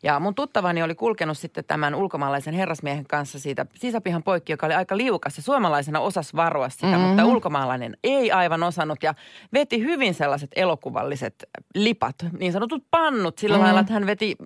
Ja 0.03 0.21
mun 0.21 0.35
tuttavani 0.35 0.83
oli 0.83 0.95
kulkenut 0.95 1.39
sitten 1.39 1.65
tämän 1.65 1.95
ulkomaalaisen 1.95 2.55
herrasmiehen 2.55 3.07
kanssa 3.07 3.39
siitä 3.39 3.67
sisäpihan 3.75 4.23
poikki, 4.23 4.53
joka 4.53 4.67
oli 4.67 4.75
aika 4.75 4.97
liukas 4.97 5.37
ja 5.37 5.43
suomalaisena 5.43 6.01
osasi 6.01 6.37
varoa 6.37 6.69
sitä, 6.69 6.87
mm-hmm. 6.87 7.03
mutta 7.03 7.25
ulkomaalainen 7.25 7.97
ei 8.05 8.33
aivan 8.33 8.63
osannut 8.63 9.03
ja 9.03 9.15
veti 9.53 9.81
hyvin 9.81 10.15
sellaiset 10.15 10.51
elokuvalliset 10.57 11.35
lipat, 11.75 12.15
niin 12.39 12.53
sanotut 12.53 12.85
pannut 12.91 13.39
sillä 13.39 13.57
mm-hmm. 13.57 13.65
lailla, 13.65 13.81
että 13.81 13.93
hän 13.93 14.07
veti 14.07 14.37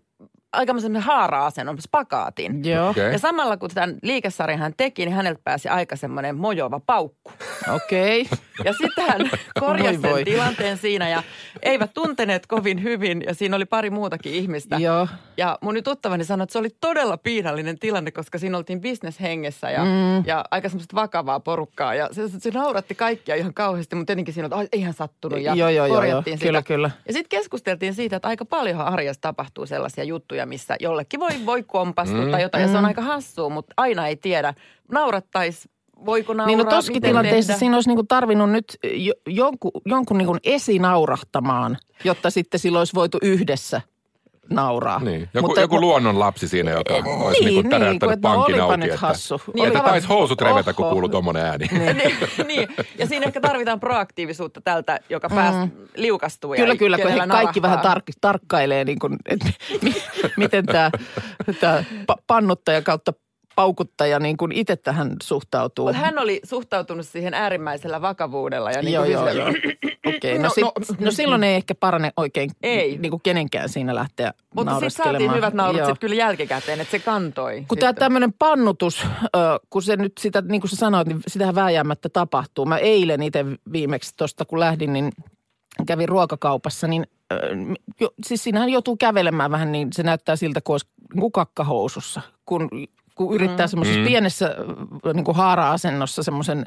aikamoisen 0.53 0.97
haara-asennon, 0.97 1.81
spakaatin. 1.81 2.65
Joo, 2.65 2.91
Okei. 2.91 3.13
Ja 3.13 3.19
samalla 3.19 3.57
kun 3.57 3.71
tämän 3.75 3.99
liikesarjan 4.03 4.59
hän 4.59 4.75
teki, 4.77 5.05
niin 5.05 5.15
häneltä 5.15 5.41
pääsi 5.45 5.69
aika 5.69 5.97
semmoinen 5.97 6.37
mojova 6.37 6.81
paukku. 6.81 7.33
okei. 7.75 8.21
Okay. 8.21 8.39
Ja 8.65 8.73
sitten 8.73 9.05
hän 9.09 9.31
korjasi 9.61 10.03
Voi 10.03 10.11
voi. 10.11 10.19
sen 10.19 10.25
tilanteen 10.25 10.79
siinä 10.79 11.09
ja 11.09 11.23
eivät 11.63 11.95
tunteneet 11.95 12.47
kovin 12.47 12.83
hyvin 12.83 13.23
ja 13.27 13.35
siinä 13.35 13.57
oli 13.57 13.65
pari 13.65 13.91
muutakin 13.91 14.33
ihmistä. 14.35 14.77
Joo. 14.77 15.09
Ja 15.37 15.59
mun 15.61 15.75
nyt 15.75 15.85
tuttavani 15.85 16.25
sanoi, 16.25 16.43
että 16.43 16.53
se 16.53 16.59
oli 16.59 16.69
todella 16.81 17.17
piinallinen 17.17 17.79
tilanne, 17.79 18.11
koska 18.11 18.39
siinä 18.39 18.59
oltiin 18.59 18.81
bisneshengessä 18.81 19.71
ja, 19.71 19.85
mm. 19.85 20.27
ja 20.27 20.45
aika 20.51 20.69
semmoista 20.69 20.97
vakavaa 20.97 21.41
porukkaa. 21.41 21.95
Ja 21.95 22.09
se, 22.13 22.29
se 22.39 22.51
nauratti 22.51 22.95
kaikkia 22.95 23.35
ihan 23.35 23.55
kauheasti, 23.55 23.97
mutta 23.97 24.07
tietenkin 24.07 24.35
siinä 24.35 24.49
oli, 24.53 24.65
että 24.65 24.77
eihän 24.77 24.95
sattunut 24.95 25.41
ja 25.41 25.55
Joo, 25.55 25.69
joo, 25.69 25.87
joo, 25.87 25.97
korjattiin 25.97 26.33
joo. 26.33 26.39
sitä. 26.39 26.47
Kyllä, 26.49 26.63
kyllä. 26.63 26.91
Ja 27.07 27.13
sitten 27.13 27.39
keskusteltiin 27.39 27.95
siitä, 27.95 28.17
että 28.17 28.29
aika 28.29 28.45
paljonhan 28.45 28.87
arjessa 28.87 29.21
tapahtuu 29.21 29.67
sellaisia 29.67 30.05
juttuja, 30.05 30.42
juttuja, 30.43 30.47
missä 30.47 30.77
jollekin 30.81 31.21
voi, 31.21 31.47
voi 31.47 31.63
kompastua 31.63 32.25
mm, 32.25 32.31
tai 32.31 32.43
jotain. 32.43 32.63
Ja 32.63 32.69
se 32.69 32.79
on 32.79 32.85
aika 32.85 33.03
hassua, 33.03 33.49
mutta 33.49 33.75
aina 33.77 34.07
ei 34.07 34.17
tiedä. 34.17 34.55
Naurattaisi 34.93 35.69
voiko 36.07 36.33
nauraa, 36.33 36.47
Niin 36.47 36.59
no 36.59 36.65
tossakin 36.65 37.03
tilanteessa 37.03 37.53
tehdä. 37.53 37.59
siinä 37.59 37.77
olisi 37.77 37.89
niinku 37.91 38.05
tarvinnut 38.09 38.51
nyt 38.51 38.79
jo, 38.85 39.13
jonkun, 39.27 39.71
jonkun 39.87 40.19
niinku 40.19 40.37
esinaurahtamaan, 40.45 41.79
jotta 42.05 42.31
sitten 42.31 42.61
silloin 42.61 42.81
olisi 42.81 42.95
voitu 42.95 43.19
yhdessä 43.23 43.81
nauraa. 44.51 44.99
Niin. 45.01 45.29
Joku, 45.35 45.61
joku 45.61 45.81
luonnon 45.81 46.19
lapsi 46.19 46.49
siinä, 46.49 46.71
joka 46.71 46.95
olisi 46.95 47.05
niin, 47.05 47.21
niin, 47.21 47.41
niin, 47.45 47.55
niin, 47.55 47.71
täräyttänyt 47.71 48.23
no 48.23 48.31
pankin 48.35 48.61
auki. 48.63 48.77
nyt 48.77 48.87
Että, 48.87 49.01
hassu. 49.07 49.41
Niin, 49.55 49.67
että 49.67 49.81
taisi 49.81 50.09
housut 50.09 50.41
revetä, 50.41 50.73
kun 50.73 50.91
kuuluu 50.91 51.09
tuommoinen 51.09 51.43
ääni. 51.47 51.67
niin, 51.73 51.97
niin. 52.49 52.69
Ja 52.99 53.07
siinä 53.07 53.27
ehkä 53.27 53.41
tarvitaan 53.41 53.81
proaktiivisuutta 53.81 54.61
tältä, 54.61 55.01
joka 55.09 55.29
pääs 55.29 55.69
liukastuu. 55.97 56.55
ja 56.55 56.61
Kyllä, 56.61 56.77
kyllä, 56.77 56.99
kun 56.99 57.11
he 57.11 57.27
kaikki 57.29 57.63
vähän 57.63 57.79
tar- 57.79 58.13
tarkkailee, 58.21 58.85
niin 58.85 58.99
kuin, 58.99 59.17
että 59.29 59.49
mi- 59.83 60.03
miten 60.37 60.67
tämä, 60.67 60.91
tämä 61.61 61.85
pa- 62.13 62.23
pannuttaja 62.27 62.83
kautta 62.83 63.13
paukuttaja 63.57 64.19
niin 64.19 64.37
kuin 64.37 64.53
itse 64.53 64.77
tähän 64.77 65.17
suhtautuu. 65.23 65.87
Mutta 65.87 66.01
hän 66.01 66.19
oli 66.19 66.41
suhtautunut 66.45 67.07
siihen 67.07 67.35
äärimmäisellä 67.35 68.03
vakavuudella. 68.03 68.71
Ja 68.71 68.83
niin 68.83 68.93
joo, 68.95 69.05
kuin 69.05 69.13
joo, 69.13 69.29
sille- 69.29 69.43
joo. 69.43 69.92
Okei, 70.07 70.39
no, 70.39 70.43
No, 70.43 70.51
sit, 70.51 70.65
no. 70.65 70.73
no, 71.01 71.11
silloin 71.11 71.45
ei 71.45 71.55
ehkä 71.55 71.75
parane 71.75 72.13
oikein 72.17 72.51
Ei. 72.63 72.99
niin 72.99 73.11
kuin 73.11 73.23
kenenkään 73.23 73.69
siinä 73.69 73.95
lähteä 73.95 74.35
Mutta 74.55 74.73
sitten 74.73 74.91
saatiin 74.91 75.05
naureskelemaan. 75.07 75.37
hyvät 75.37 75.55
naurut 75.55 75.79
Joo. 75.79 75.89
sit 75.89 75.99
kyllä 75.99 76.15
jälkikäteen, 76.15 76.81
että 76.81 76.91
se 76.91 76.99
kantoi. 76.99 77.65
Kun 77.69 77.79
tämä 77.79 77.91
sitten. 77.91 78.01
tämmöinen 78.05 78.33
pannutus, 78.33 79.07
kun 79.71 79.83
se 79.83 79.97
nyt 79.97 80.13
sitä, 80.21 80.41
niin 80.41 80.61
kuin 80.61 80.71
sä 80.71 80.77
sanoit, 80.77 81.09
niin 81.09 81.21
sitähän 81.27 81.55
vääjäämättä 81.55 82.09
tapahtuu. 82.09 82.65
Mä 82.67 82.79
eilen 82.79 83.23
itse 83.23 83.45
viimeksi 83.73 84.15
tuosta, 84.17 84.45
kun 84.45 84.61
lähdin, 84.61 84.93
niin 84.93 85.13
kävin 85.87 86.09
ruokakaupassa, 86.09 86.87
niin 86.89 87.07
jo, 88.01 88.11
siis 88.27 88.45
siinähän 88.45 88.69
joutuu 88.69 88.97
kävelemään 88.97 89.51
vähän, 89.51 89.73
niin 89.73 89.89
se 89.93 90.03
näyttää 90.03 90.37
siltä, 90.37 90.61
kun 90.61 90.75
olisi 90.75 90.87
niin 91.15 91.21
kuin 91.21 91.33
kakkahousussa. 91.33 92.21
Kun, 92.47 92.69
kun 93.15 93.35
yrittää 93.35 93.67
semmoisessa 93.67 94.01
Mm. 94.01 94.07
pienessä 94.07 94.55
niin 95.15 95.25
kuin 95.25 95.37
haara-asennossa 95.37 96.23
semmoisen 96.23 96.67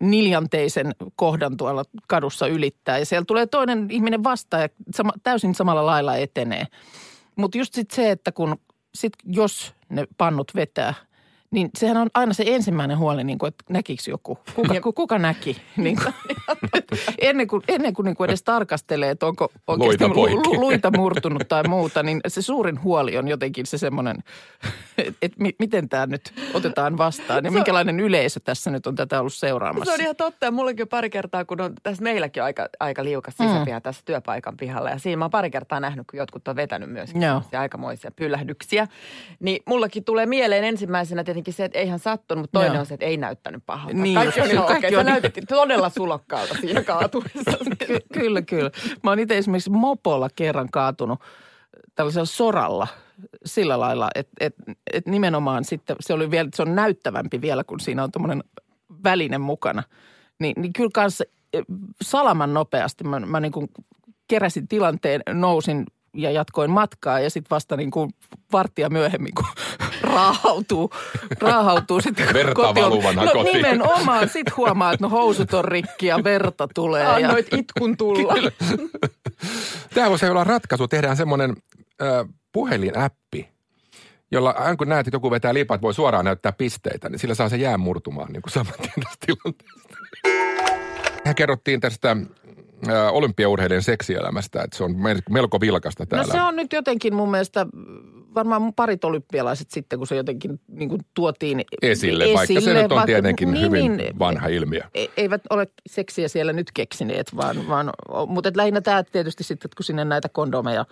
niljanteisen 0.00 0.92
kohdan 1.16 1.56
tuolla 1.56 1.84
kadussa 2.06 2.46
ylittää. 2.46 2.98
Ja 2.98 3.06
siellä 3.06 3.24
tulee 3.24 3.46
toinen 3.46 3.86
ihminen 3.90 4.24
vastaan 4.24 4.62
ja 4.62 4.68
sama, 4.94 5.12
täysin 5.22 5.54
samalla 5.54 5.86
lailla 5.86 6.16
etenee. 6.16 6.66
Mutta 7.36 7.58
just 7.58 7.74
sitten 7.74 7.96
se, 7.96 8.10
että 8.10 8.32
kun 8.32 8.56
sit 8.94 9.12
jos 9.24 9.74
ne 9.88 10.06
pannut 10.18 10.52
vetää, 10.54 10.94
niin 11.50 11.70
sehän 11.78 11.96
on 11.96 12.08
aina 12.14 12.32
se 12.32 12.44
ensimmäinen 12.46 12.98
huoli, 12.98 13.24
niin 13.24 13.38
kuin, 13.38 13.48
että 13.48 13.64
näkikö 13.68 14.02
joku. 14.08 14.38
Kuka, 14.54 14.80
ku, 14.80 14.92
kuka 14.92 15.18
näki? 15.18 15.56
Niin 15.76 15.96
kuin, 16.02 16.14
ennen 17.18 17.48
kuin, 17.48 17.62
ennen 17.68 17.94
kuin, 17.94 18.04
niin 18.04 18.16
kuin 18.16 18.30
edes 18.30 18.42
tarkastelee, 18.42 19.10
että 19.10 19.26
onko 19.26 19.48
oikeasti 19.66 20.08
Luita 20.08 20.38
lu, 20.48 20.60
luita 20.60 20.90
murtunut 20.96 21.48
tai 21.48 21.62
muuta, 21.68 22.02
niin 22.02 22.20
se 22.28 22.42
suurin 22.42 22.82
huoli 22.82 23.18
on 23.18 23.28
jotenkin 23.28 23.66
se 23.66 23.78
semmoinen, 23.78 24.16
että 24.98 25.14
et 25.22 25.32
mi, 25.38 25.54
miten 25.58 25.88
tämä 25.88 26.06
nyt 26.06 26.32
otetaan 26.54 26.98
vastaan 26.98 27.44
ja 27.44 27.50
minkälainen 27.50 28.00
yleisö 28.00 28.40
tässä 28.40 28.70
nyt 28.70 28.86
on 28.86 28.94
tätä 28.94 29.20
ollut 29.20 29.34
seuraamassa. 29.34 29.84
Se 29.84 29.94
on 29.94 30.00
ihan 30.00 30.16
totta. 30.16 30.46
Ja 30.46 30.50
mullakin 30.50 30.82
on 30.82 30.88
pari 30.88 31.10
kertaa, 31.10 31.44
kun 31.44 31.60
on 31.60 31.72
tässä 31.82 32.02
meilläkin 32.02 32.42
on 32.42 32.44
aika, 32.44 32.68
aika 32.80 33.04
liukas 33.04 33.34
sisäpiha 33.36 33.80
tässä 33.80 34.02
työpaikan 34.04 34.56
pihalla. 34.56 34.90
Ja 34.90 34.98
siinä 34.98 35.16
mä 35.16 35.24
oon 35.24 35.30
pari 35.30 35.50
kertaa 35.50 35.80
nähnyt, 35.80 36.06
kun 36.10 36.18
jotkut 36.18 36.48
on 36.48 36.56
vetänyt 36.56 36.90
myös 36.90 37.10
aikamoisia 37.58 38.10
pyllähdyksiä. 38.10 38.86
Niin 39.40 39.62
mullakin 39.66 40.04
tulee 40.04 40.26
mieleen 40.26 40.64
ensimmäisenä 40.64 41.24
tietenkin 41.24 41.39
se, 41.50 41.64
että 41.64 41.78
eihän 41.78 41.98
sattunut, 41.98 42.42
mutta 42.42 42.58
toinen 42.58 42.72
Joo. 42.74 42.80
on 42.80 42.86
se, 42.86 42.94
että 42.94 43.06
ei 43.06 43.16
näyttänyt 43.16 43.62
pahalta. 43.66 43.94
Niin 43.96 44.14
kaikki 44.14 44.40
on 44.40 44.50
ihan 44.50 44.66
kaikki 44.66 44.96
on- 44.96 45.04
Sä 45.04 45.10
näytit 45.10 45.34
todella 45.48 45.88
sulokkaalta 45.90 46.54
siinä 46.60 46.82
kaatuessa. 46.82 47.50
Ky- 47.86 47.98
kyllä, 48.12 48.42
kyllä. 48.42 48.70
Mä 49.02 49.10
oon 49.10 49.18
itse 49.18 49.38
esimerkiksi 49.38 49.70
mopolla 49.70 50.28
kerran 50.36 50.68
kaatunut 50.72 51.20
tällaisella 51.94 52.26
soralla 52.26 52.86
sillä 53.44 53.80
lailla, 53.80 54.08
että 54.14 54.32
et, 54.40 54.54
et 54.92 55.06
nimenomaan 55.06 55.64
sitten 55.64 55.96
se 56.00 56.12
oli 56.12 56.30
vielä, 56.30 56.48
se 56.54 56.62
on 56.62 56.74
näyttävämpi 56.74 57.40
vielä, 57.40 57.64
kun 57.64 57.80
siinä 57.80 58.04
on 58.04 58.12
tuommoinen 58.12 58.44
väline 59.04 59.38
mukana. 59.38 59.82
Niin, 60.38 60.54
niin 60.62 60.72
kyllä 60.72 60.90
kanssa 60.94 61.24
eh, 61.52 61.64
salaman 62.02 62.54
nopeasti 62.54 63.04
mä, 63.04 63.20
mä 63.20 63.40
niin 63.40 63.52
kuin 63.52 63.68
keräsin 64.28 64.68
tilanteen, 64.68 65.22
nousin 65.32 65.86
ja 66.14 66.30
jatkoin 66.30 66.70
matkaa 66.70 67.20
ja 67.20 67.30
sitten 67.30 67.50
vasta 67.50 67.76
niin 67.76 67.90
kuin 67.90 68.10
varttia 68.52 68.88
myöhemmin, 68.90 69.34
kun 69.34 69.44
raahautuu, 70.12 70.90
raahautuu 71.40 72.00
sitten 72.00 72.26
Verta 72.34 72.54
kotiin. 72.54 72.84
valuvana 72.84 73.24
no, 73.24 73.32
kotiin. 73.32 73.56
nimenomaan. 73.56 74.28
Sitten 74.28 74.56
huomaa, 74.56 74.92
että 74.92 75.04
no 75.04 75.08
housut 75.10 75.54
on 75.54 75.64
rikki 75.64 76.06
ja 76.06 76.24
verta 76.24 76.68
tulee. 76.74 77.02
ja, 77.02 77.14
Annoit 77.14 77.52
itkun 77.52 77.96
tulla. 77.96 78.34
Tämä 79.94 80.10
voisi 80.10 80.26
olla 80.26 80.44
ratkaisu. 80.44 80.88
Tehdään 80.88 81.16
semmoinen 81.16 81.56
äh, 82.02 82.28
puhelinäppi, 82.52 83.48
jolla 84.30 84.50
aina 84.50 84.76
kun 84.76 84.88
näet, 84.88 85.06
että 85.06 85.16
joku 85.16 85.30
vetää 85.30 85.54
lipat, 85.54 85.82
voi 85.82 85.94
suoraan 85.94 86.24
näyttää 86.24 86.52
pisteitä, 86.52 87.08
niin 87.08 87.18
sillä 87.18 87.34
saa 87.34 87.48
se 87.48 87.56
jää 87.56 87.78
murtumaan 87.78 88.32
niin 88.32 88.42
kuin 88.42 88.52
saman 88.52 88.74
tien 88.82 89.04
tästä 89.04 89.26
tilanteesta. 89.26 89.80
Hän 91.24 91.34
kerrottiin 91.34 91.80
tästä 91.80 92.16
äh, 92.88 93.14
olympiaurheilijan 93.14 93.82
seksielämästä, 93.82 94.62
että 94.62 94.76
se 94.76 94.84
on 94.84 94.90
mel- 94.90 95.22
melko 95.30 95.60
vilkasta 95.60 96.02
No 96.02 96.06
täällä. 96.06 96.32
se 96.32 96.42
on 96.42 96.56
nyt 96.56 96.72
jotenkin 96.72 97.14
mun 97.14 97.30
mielestä 97.30 97.66
varmaan 98.34 98.74
parit 98.74 99.04
olympialaiset 99.04 99.70
sitten, 99.70 99.98
kun 99.98 100.06
se 100.06 100.16
jotenkin 100.16 100.60
niin 100.68 100.88
kuin 100.88 101.00
tuotiin 101.14 101.64
esille, 101.82 102.24
vaikka 102.34 102.60
se 102.60 102.82
nyt 102.82 102.92
on 102.92 103.06
tietenkin 103.06 103.50
niin, 103.50 103.64
hyvin 103.64 103.96
niin, 103.96 104.18
vanha 104.18 104.48
ilmiö. 104.48 104.82
e- 104.94 105.06
eivät 105.16 105.42
ole 105.50 105.66
seksiä 105.86 106.28
siellä 106.28 106.52
nyt 106.52 106.70
keksineet, 106.74 107.36
vaan, 107.36 107.68
vaan 107.68 107.90
mutta 108.26 108.48
et 108.48 108.56
lähinnä 108.56 108.80
tämä 108.80 109.02
tietysti 109.02 109.44
sitten, 109.44 109.66
että 109.68 109.76
kun 109.76 109.84
sinne 109.84 110.04
näitä 110.04 110.28
kondomeja, 110.28 110.86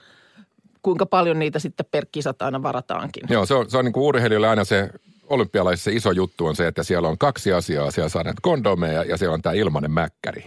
kuinka 0.83 1.07
paljon 1.07 1.39
niitä 1.39 1.59
sitten 1.59 1.87
per 1.91 2.07
kisat 2.13 2.43
aina 2.43 2.63
varataankin. 2.63 3.23
Joo, 3.31 3.47
se 3.47 3.55
on, 3.55 3.71
se 3.71 3.79
on 3.79 3.85
niin 3.85 3.93
kuin 3.93 4.05
urheilijoille 4.05 4.49
aina 4.49 4.65
se 4.65 4.91
olympialaisissa 5.29 5.91
iso 5.91 6.11
juttu 6.13 6.47
on 6.47 6.57
se, 6.57 6.67
että 6.67 6.83
siellä 6.83 7.09
on 7.09 7.19
kaksi 7.19 7.53
asiaa. 7.53 7.91
Siellä 7.91 8.09
saa 8.09 8.23
näitä 8.25 8.41
kondomeja 8.43 9.05
ja 9.05 9.17
siellä 9.17 9.35
on 9.35 9.43
tämä 9.43 9.53
ilmanen 9.53 9.91
mäkkäri. 9.91 10.45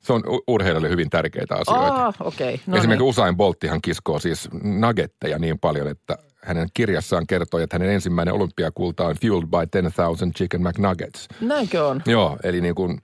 Se 0.00 0.12
on 0.12 0.22
urheilijoille 0.46 0.88
hyvin 0.88 1.10
tärkeitä 1.10 1.54
asioita. 1.54 2.12
Okei. 2.20 2.54
Okay. 2.54 2.58
No 2.66 2.76
Esimerkiksi 2.76 2.88
niin. 2.88 3.08
Usain 3.08 3.36
Bolttihan 3.36 3.80
kiskoo 3.82 4.18
siis 4.18 4.48
nuggetteja 4.62 5.38
niin 5.38 5.58
paljon, 5.58 5.88
että 5.88 6.18
hänen 6.44 6.68
kirjassaan 6.74 7.26
kertoo, 7.26 7.60
että 7.60 7.74
hänen 7.74 7.90
ensimmäinen 7.90 8.34
olympiakulta 8.34 9.06
on 9.06 9.16
fueled 9.22 9.46
by 9.46 9.66
10,000 9.70 10.32
chicken 10.36 10.62
McNuggets. 10.62 11.28
Näinkö 11.40 11.86
on? 11.86 12.02
Joo, 12.06 12.38
eli 12.42 12.60
niin 12.60 12.74
kuin 12.74 12.98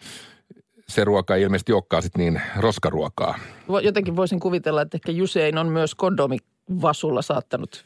se 0.88 1.04
ruoka 1.04 1.34
ei 1.34 1.42
ilmeisesti 1.42 1.72
olekaan 1.72 2.02
sit 2.02 2.16
niin 2.16 2.42
roskaruokaa. 2.58 3.38
Jotenkin 3.82 4.16
voisin 4.16 4.40
kuvitella, 4.40 4.82
että 4.82 4.96
ehkä 4.96 5.12
Jusein 5.12 5.58
on 5.58 5.68
myös 5.68 5.94
kondomivasulla 5.94 7.22
saattanut 7.22 7.84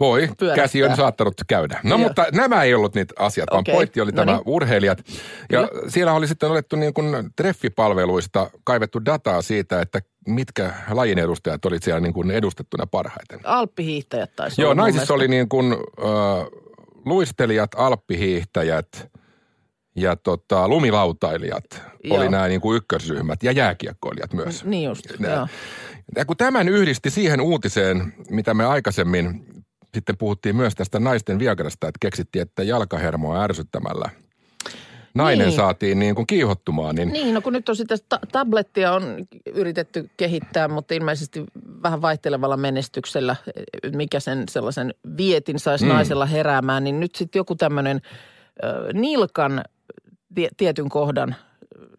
Voi, 0.00 0.28
Pyörähtää. 0.38 0.62
käsi 0.64 0.84
on 0.84 0.96
saattanut 0.96 1.34
käydä. 1.46 1.80
No 1.82 1.88
Joo. 1.90 1.98
mutta 1.98 2.26
nämä 2.32 2.62
ei 2.62 2.74
ollut 2.74 2.94
niitä 2.94 3.14
asiat, 3.18 3.48
vaan 3.50 3.60
Okei, 3.60 3.74
pointti 3.74 4.00
oli 4.00 4.10
no 4.10 4.16
tämä 4.16 4.32
niin. 4.32 4.42
urheilijat. 4.46 4.98
Ja 5.52 5.68
Kyllä. 5.68 5.90
siellä 5.90 6.12
oli 6.12 6.28
sitten 6.28 6.50
otettu 6.50 6.76
niin 6.76 6.94
kuin 6.94 7.30
treffipalveluista 7.36 8.50
kaivettu 8.64 9.04
dataa 9.04 9.42
siitä, 9.42 9.80
että 9.80 10.00
mitkä 10.28 10.72
lajin 10.90 11.18
edustajat 11.18 11.64
olivat 11.64 11.82
siellä 11.82 12.00
niin 12.00 12.12
kuin 12.14 12.30
edustettuna 12.30 12.86
parhaiten. 12.86 13.40
alppihiihtäjät 13.44 14.30
taisi 14.36 14.62
Joo, 14.62 14.74
naisissa 14.74 15.14
oli 15.14 15.28
niin 15.28 15.48
kuin 15.48 15.72
äh, 15.72 16.46
luistelijat, 17.04 17.70
alppihiihtäjät 17.76 19.08
ja 19.96 20.16
tota, 20.16 20.68
lumilautailijat 20.68 21.64
Joo. 22.04 22.16
oli 22.16 22.28
nämä 22.28 22.48
niin 22.48 22.60
kuin 22.60 22.76
ykkösryhmät 22.76 23.42
ja 23.42 23.52
jääkiekkoilijat 23.52 24.32
myös. 24.32 24.64
Niin 24.64 24.84
just, 24.84 25.06
joo. 25.20 25.48
Ja 26.16 26.24
kun 26.24 26.36
tämän 26.36 26.68
yhdisti 26.68 27.10
siihen 27.10 27.40
uutiseen, 27.40 28.14
mitä 28.30 28.54
me 28.54 28.64
aikaisemmin 28.64 29.46
sitten 29.94 30.16
puhuttiin 30.16 30.56
myös 30.56 30.74
tästä 30.74 31.00
naisten 31.00 31.38
viagrasta, 31.38 31.88
että 31.88 31.98
keksittiin, 32.00 32.42
että 32.42 32.62
jalkahermoa 32.62 33.42
ärsyttämällä 33.44 34.10
nainen 35.14 35.46
Niin. 35.46 35.56
saatiin 35.56 35.98
niin 35.98 36.14
kuin 36.14 36.26
kiihottumaan, 36.26 36.94
niin, 36.94 37.08
Niin, 37.08 37.34
no 37.34 37.40
kun 37.40 37.52
nyt 37.52 37.68
on 37.68 37.76
sitä 37.76 37.96
ta- 38.08 38.20
tablettia 38.32 38.92
on 38.92 39.02
yritetty 39.54 40.10
kehittää, 40.16 40.68
mutta 40.68 40.94
ilmeisesti 40.94 41.44
vähän 41.82 42.02
vaihtelevalla 42.02 42.56
menestyksellä, 42.56 43.36
mikä 43.94 44.20
sen 44.20 44.44
sellaisen 44.50 44.94
vietin 45.16 45.58
saisi 45.58 45.84
Mm. 45.84 45.90
naisella 45.92 46.26
heräämään, 46.26 46.84
niin 46.84 47.00
nyt 47.00 47.14
sitten 47.14 47.40
joku 47.40 47.54
tämmöinen 47.54 48.00
nilkan 48.92 49.64
tie- 50.34 50.48
tietyn 50.56 50.88
kohdan. 50.88 51.34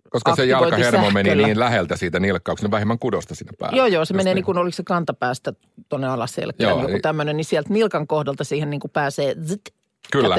Koska 0.10 0.36
se 0.36 0.46
jalkahermo 0.46 1.12
meni 1.12 1.36
niin 1.36 1.60
läheltä 1.60 1.98
siitä 1.98 2.20
nilkkauksesta, 2.20 2.66
niin 2.66 2.72
vähemmän 2.72 3.00
kudosta 3.00 3.36
siinä 3.36 3.52
päällä. 3.60 3.78
Joo, 3.78 3.88
joo, 3.88 4.06
se 4.06 4.14
Just 4.14 4.18
menee 4.18 4.34
niin 4.34 4.46
kuin, 4.46 4.58
oliko 4.58 4.76
se 4.76 4.84
kantapäästä 4.84 5.54
tuonne 5.90 6.08
alaselkään, 6.08 6.70
joku 6.70 6.88
niin- 6.88 7.02
tämmöinen, 7.02 7.38
niin 7.38 7.46
sieltä 7.46 7.74
nilkan 7.74 8.08
kohdalta 8.08 8.44
siihen 8.44 8.70
niin 8.70 8.80
kuin 8.80 8.92
pääsee 8.92 9.36
zit, 9.46 9.62
Kyllä. 10.12 10.36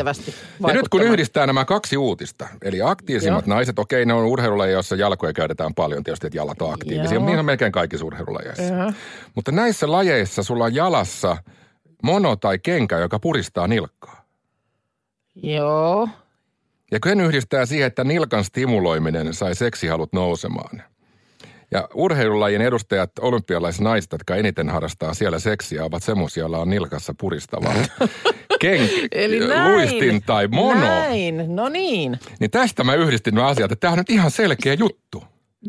Ja 0.66 0.74
nyt 0.74 0.88
kun 0.88 1.02
yhdistää 1.02 1.46
nämä 1.46 1.64
kaksi 1.64 1.96
uutista, 1.96 2.48
eli 2.62 2.82
aktiivisimmat 2.82 3.46
Joo. 3.46 3.54
naiset, 3.54 3.78
okei 3.78 4.06
ne 4.06 4.14
on 4.14 4.24
urheilulajeja, 4.24 4.74
joissa 4.74 4.96
jalkoja 4.96 5.32
käytetään 5.32 5.74
paljon, 5.74 6.04
tietysti 6.04 6.26
että 6.26 6.36
jalat 6.36 6.62
on 6.62 6.72
aktiivisia, 6.72 7.14
Joo. 7.14 7.26
niin 7.26 7.38
on 7.38 7.44
melkein 7.44 7.72
kaikissa 7.72 8.06
urheilulajeissa. 8.06 8.62
Joo. 8.62 8.92
Mutta 9.34 9.52
näissä 9.52 9.92
lajeissa 9.92 10.42
sulla 10.42 10.64
on 10.64 10.74
jalassa 10.74 11.36
mono 12.02 12.36
tai 12.36 12.58
kenkä, 12.58 12.98
joka 12.98 13.18
puristaa 13.18 13.66
nilkkaa. 13.68 14.24
Joo, 15.34 16.08
Ja 16.90 17.00
kun 17.00 17.10
sen 17.10 17.20
yhdistää 17.20 17.66
siihen, 17.66 17.86
että 17.86 18.04
nilkan 18.04 18.44
stimuloiminen 18.44 19.34
sai 19.34 19.54
seksihalut 19.54 20.12
nousemaan. 20.12 20.82
Ja 21.70 21.88
urheilulajien 21.94 22.62
edustajat, 22.62 23.10
olympialaisnaiset, 23.20 24.12
jotka 24.12 24.36
eniten 24.36 24.68
harrastaa 24.68 25.14
siellä 25.14 25.38
seksiä, 25.38 25.84
ovat 25.84 26.02
semmoisia, 26.02 26.40
joilla 26.40 26.58
on 26.58 26.70
nilkassa 26.70 27.14
puristavaa. 27.20 27.74
Ken, 28.60 28.88
Eli 29.12 29.48
näin, 29.48 29.72
luistin 29.72 30.22
tai 30.22 30.48
mono. 30.48 30.80
Näin, 30.80 31.56
no 31.56 31.68
niin. 31.68 32.18
Niin 32.40 32.50
tästä 32.50 32.84
mä 32.84 32.94
yhdistin 32.94 33.34
nämä 33.34 33.46
asiat, 33.46 33.72
että 33.72 33.80
tämä 33.80 33.92
on 33.92 33.98
nyt 33.98 34.10
ihan 34.10 34.30
selkeä 34.30 34.74
juttu. 34.74 35.24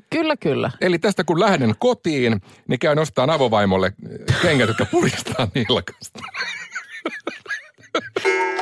Kyllä, 0.09 0.37
kyllä. 0.37 0.71
Eli 0.81 0.99
tästä 0.99 1.23
kun 1.23 1.39
lähden 1.39 1.75
kotiin, 1.79 2.41
niin 2.67 2.79
käyn 2.79 2.99
ostaa 2.99 3.33
avovaimolle 3.33 3.93
kengät, 4.41 4.67
jotka 4.67 4.85
puristaa 4.85 5.47
nilkasta. 5.55 6.19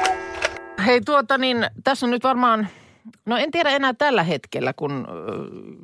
Hei 0.86 1.02
tuota 1.02 1.38
niin, 1.38 1.68
tässä 1.84 2.06
on 2.06 2.10
nyt 2.10 2.24
varmaan, 2.24 2.68
no 3.26 3.38
en 3.38 3.52
tiedä 3.52 3.70
enää 3.70 3.94
tällä 3.94 4.24
hetkellä, 4.24 4.74
kun 4.74 5.08
ö, 5.10 5.14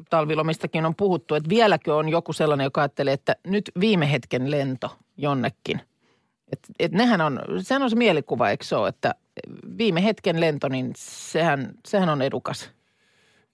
talvilomistakin 0.09 0.85
on 0.85 0.95
puhuttu, 0.95 1.35
että 1.35 1.49
vieläkö 1.49 1.95
on 1.95 2.09
joku 2.09 2.33
sellainen, 2.33 2.63
joka 2.63 2.81
ajattelee, 2.81 3.13
että 3.13 3.35
nyt 3.47 3.71
viime 3.79 4.11
hetken 4.11 4.51
lento 4.51 4.97
jonnekin. 5.17 5.81
Et, 6.51 6.59
et 6.79 6.91
nehän 6.91 7.21
on, 7.21 7.39
sehän 7.61 7.83
on 7.83 7.89
se 7.89 7.95
mielikuva, 7.95 8.49
eikö 8.49 8.65
se 8.65 8.75
ole, 8.75 8.89
että 8.89 9.15
viime 9.77 10.03
hetken 10.03 10.41
lento, 10.41 10.67
niin 10.67 10.91
sehän, 10.97 11.71
sehän 11.87 12.09
on 12.09 12.21
edukas. 12.21 12.71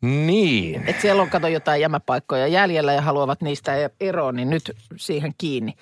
Niin. 0.02 0.84
Että 0.88 1.02
siellä 1.02 1.22
on 1.22 1.30
kato 1.30 1.48
jotain 1.48 1.82
jämäpaikkoja 1.82 2.48
jäljellä 2.48 2.94
ja 2.94 3.02
haluavat 3.02 3.42
niistä 3.42 3.76
e- 3.76 3.90
eroon, 4.00 4.36
niin 4.36 4.50
nyt 4.50 4.72
siihen 4.96 5.34
kiinni. 5.38 5.74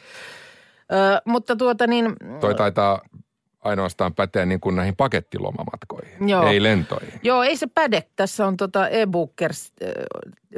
Ö, 0.92 1.22
mutta 1.26 1.56
tuota 1.56 1.88
niin, 1.88 2.16
Toi 2.40 2.56
taitaa 2.56 3.02
ainoastaan 3.62 4.14
päteä 4.14 4.46
niin 4.46 4.60
kuin 4.60 4.76
näihin 4.76 4.96
pakettilomamatkoihin, 4.96 6.30
Joo. 6.30 6.48
ei 6.48 6.64
lentoihin. 6.64 7.14
Joo, 7.24 7.44
ei 7.44 7.58
se 7.58 7.68
päde. 7.68 8.04
Tässä 8.16 8.48
on 8.48 8.58
tota 8.58 8.88
e-bookers 8.88 9.74
äh, 9.84 9.90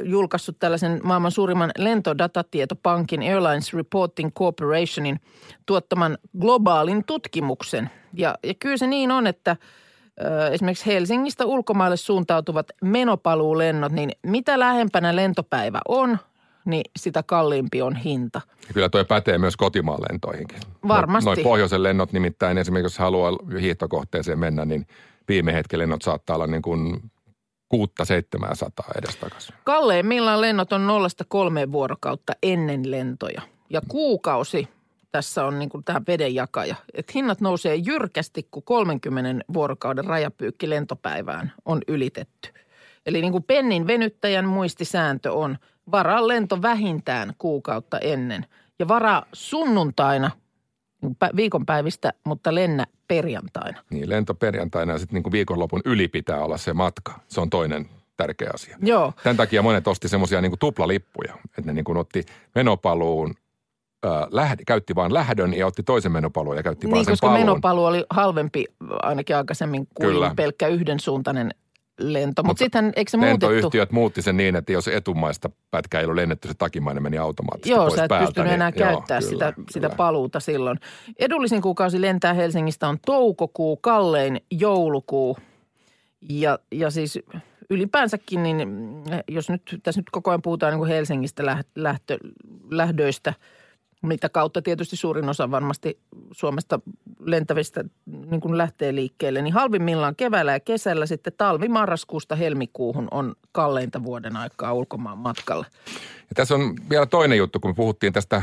julkaissut 0.02 0.58
tällaisen 0.58 1.00
maailman 1.02 1.30
suurimman 1.30 1.70
lentodatatietopankin 1.78 3.22
Airlines 3.22 3.74
Reporting 3.74 4.30
Corporationin 4.32 5.20
tuottaman 5.66 6.18
globaalin 6.40 7.04
tutkimuksen. 7.04 7.90
Ja, 8.14 8.38
ja 8.42 8.54
kyllä 8.54 8.76
se 8.76 8.86
niin 8.86 9.10
on, 9.10 9.26
että 9.26 9.50
äh, 9.50 10.52
esimerkiksi 10.52 10.86
Helsingistä 10.86 11.46
ulkomaille 11.46 11.96
suuntautuvat 11.96 12.66
menopaluulennot, 12.82 13.92
niin 13.92 14.10
mitä 14.26 14.58
lähempänä 14.58 15.16
lentopäivä 15.16 15.80
on, 15.88 16.18
niin 16.64 16.82
sitä 16.96 17.22
kalliimpi 17.22 17.82
on 17.82 17.96
hinta. 17.96 18.40
Ja 18.68 18.74
Kyllä 18.74 18.88
toi 18.88 19.04
pätee 19.04 19.38
myös 19.38 19.56
kotimaan 19.56 20.00
lentoihinkin. 20.10 20.58
Varmasti. 20.88 21.26
Noin 21.26 21.42
pohjoisen 21.42 21.82
lennot 21.82 22.12
nimittäin, 22.12 22.58
esimerkiksi 22.58 22.86
jos 22.86 22.98
haluaa 22.98 23.32
hiihtokohteeseen 23.60 24.38
mennä, 24.38 24.64
niin 24.64 24.86
viime 25.28 25.52
hetken 25.52 25.78
lennot 25.78 26.02
saattaa 26.02 26.36
olla 26.36 26.46
niin 26.46 26.62
kuin 26.62 27.02
kuutta 27.68 28.04
seitsemää 28.04 28.54
sataa 28.54 28.90
edestakaisin. 28.98 29.54
Kalleimmillaan 29.64 30.40
lennot 30.40 30.72
on 30.72 30.86
nollasta 30.86 31.24
kolmeen 31.28 31.72
vuorokautta 31.72 32.32
ennen 32.42 32.90
lentoja. 32.90 33.42
Ja 33.70 33.80
kuukausi 33.88 34.68
tässä 35.12 35.44
on 35.44 35.58
niin 35.58 35.68
kuin 35.68 35.84
tämä 35.84 36.02
vedenjakaja. 36.06 36.76
Että 36.94 37.12
hinnat 37.14 37.40
nousee 37.40 37.74
jyrkästi, 37.74 38.48
kun 38.50 38.62
30 38.62 39.44
vuorokauden 39.54 40.04
rajapyykki 40.04 40.70
lentopäivään 40.70 41.52
on 41.64 41.80
ylitetty. 41.88 42.48
Eli 43.06 43.20
niin 43.20 43.32
kuin 43.32 43.44
pennin 43.44 43.86
venyttäjän 43.86 44.44
muistisääntö 44.44 45.32
on 45.32 45.58
varaa 45.90 46.28
lento 46.28 46.62
vähintään 46.62 47.32
kuukautta 47.38 47.98
ennen. 47.98 48.46
Ja 48.78 48.88
varaa 48.88 49.22
sunnuntaina 49.32 50.30
niin 51.02 51.16
pä- 51.24 51.36
viikonpäivistä, 51.36 52.12
mutta 52.26 52.54
lennä 52.54 52.86
perjantaina. 53.08 53.78
Niin 53.90 54.08
lento 54.08 54.34
perjantaina 54.34 54.92
ja 54.92 54.98
sitten 54.98 55.14
niin 55.14 55.22
kuin 55.22 55.32
viikonlopun 55.32 55.80
yli 55.84 56.08
pitää 56.08 56.44
olla 56.44 56.56
se 56.56 56.72
matka. 56.72 57.20
Se 57.28 57.40
on 57.40 57.50
toinen 57.50 57.88
tärkeä 58.16 58.50
asia. 58.54 58.76
Joo. 58.82 59.12
Tämän 59.22 59.36
takia 59.36 59.62
monet 59.62 59.88
osti 59.88 60.08
semmoisia 60.08 60.40
niin 60.40 60.50
kuin 60.50 60.58
tuplalippuja, 60.58 61.34
että 61.44 61.62
ne 61.62 61.72
niin 61.72 61.84
kuin 61.84 61.98
otti 61.98 62.24
menopaluun, 62.54 63.34
lähd, 64.30 64.60
käytti 64.66 64.94
vain 64.94 65.14
lähdön 65.14 65.54
ja 65.54 65.66
otti 65.66 65.82
toisen 65.82 66.12
menopaluun 66.12 66.56
ja 66.56 66.62
käytti 66.62 66.86
vain 66.86 66.94
Niin, 66.94 67.04
sen 67.04 67.12
koska 67.12 67.26
paluun. 67.26 67.40
menopaluu 67.40 67.84
oli 67.84 68.04
halvempi 68.10 68.64
ainakin 69.02 69.36
aikaisemmin 69.36 69.88
kuin 69.94 70.10
Kyllä. 70.12 70.32
pelkkä 70.36 70.68
yhdensuuntainen 70.68 71.50
lento. 72.02 72.42
Mutta 72.42 72.42
Mutta 72.42 72.58
sittenhän, 72.64 72.92
eikö 72.96 73.10
se 73.10 73.16
muutettu? 73.16 73.46
Lentoyhtiöt 73.46 73.92
muutti 73.92 74.22
sen 74.22 74.36
niin, 74.36 74.56
että 74.56 74.72
jos 74.72 74.88
etumaista 74.88 75.50
pätkää 75.70 76.00
ei 76.00 76.04
ollut 76.04 76.16
lennetty, 76.16 76.48
se 76.48 76.54
takimainen 76.58 77.02
meni 77.02 77.18
automaattisesti 77.18 77.70
Joo, 77.70 77.84
pois 77.84 77.94
sä 77.94 78.04
et 78.04 78.08
päältä. 78.08 78.26
pystynyt 78.26 78.52
enää 78.52 78.70
niin, 78.70 78.80
joo, 78.80 78.88
käyttää 78.88 79.18
kyllä, 79.18 79.30
sitä, 79.30 79.52
kyllä. 79.52 79.66
sitä 79.70 79.90
paluuta 79.90 80.40
silloin. 80.40 80.78
Edullisin 81.18 81.62
kuukausi 81.62 82.00
lentää 82.00 82.34
Helsingistä 82.34 82.88
on 82.88 82.98
toukokuu, 83.06 83.76
kallein 83.76 84.40
joulukuu. 84.50 85.38
Ja, 86.30 86.58
ja 86.72 86.90
siis 86.90 87.18
ylipäänsäkin, 87.70 88.42
niin 88.42 88.68
jos 89.28 89.50
nyt, 89.50 89.80
tässä 89.82 90.00
nyt 90.00 90.10
koko 90.10 90.30
ajan 90.30 90.42
puhutaan 90.42 90.72
niin 90.72 90.78
kuin 90.78 90.90
Helsingistä 90.90 91.42
läht- 91.42 91.70
lähtö, 91.74 92.18
lähdöistä, 92.70 93.34
mitä 94.02 94.28
kautta 94.28 94.62
tietysti 94.62 94.96
suurin 94.96 95.28
osa 95.28 95.50
varmasti 95.50 95.98
Suomesta 96.32 96.80
lentävistä 97.26 97.84
niin 98.06 98.40
kuin 98.40 98.58
lähtee 98.58 98.94
liikkeelle, 98.94 99.42
niin 99.42 99.54
halvimmillaan 99.54 100.16
keväällä 100.16 100.52
ja 100.52 100.60
kesällä 100.60 101.06
sitten 101.06 101.32
talvi 101.36 101.68
marraskuusta 101.68 102.36
helmikuuhun 102.36 103.08
on 103.10 103.34
kalleinta 103.52 104.04
vuoden 104.04 104.36
aikaa 104.36 104.72
ulkomaan 104.72 105.18
matkalla. 105.18 105.66
Ja 106.20 106.34
tässä 106.34 106.54
on 106.54 106.74
vielä 106.90 107.06
toinen 107.06 107.38
juttu, 107.38 107.60
kun 107.60 107.74
puhuttiin 107.74 108.12
tästä 108.12 108.42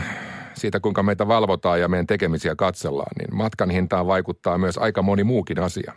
siitä, 0.54 0.80
kuinka 0.80 1.04
meitä 1.04 1.28
valvotaan 1.28 1.82
ja 1.82 1.88
meidän 1.88 2.08
tekemisiä 2.08 2.56
katsellaan, 2.56 3.12
niin 3.20 3.38
matkan 3.38 3.70
hintaan 3.70 4.08
vaikuttaa 4.08 4.58
myös 4.58 4.78
aika 4.78 5.02
moni 5.02 5.24
muukin 5.24 5.60
asia. 5.60 5.94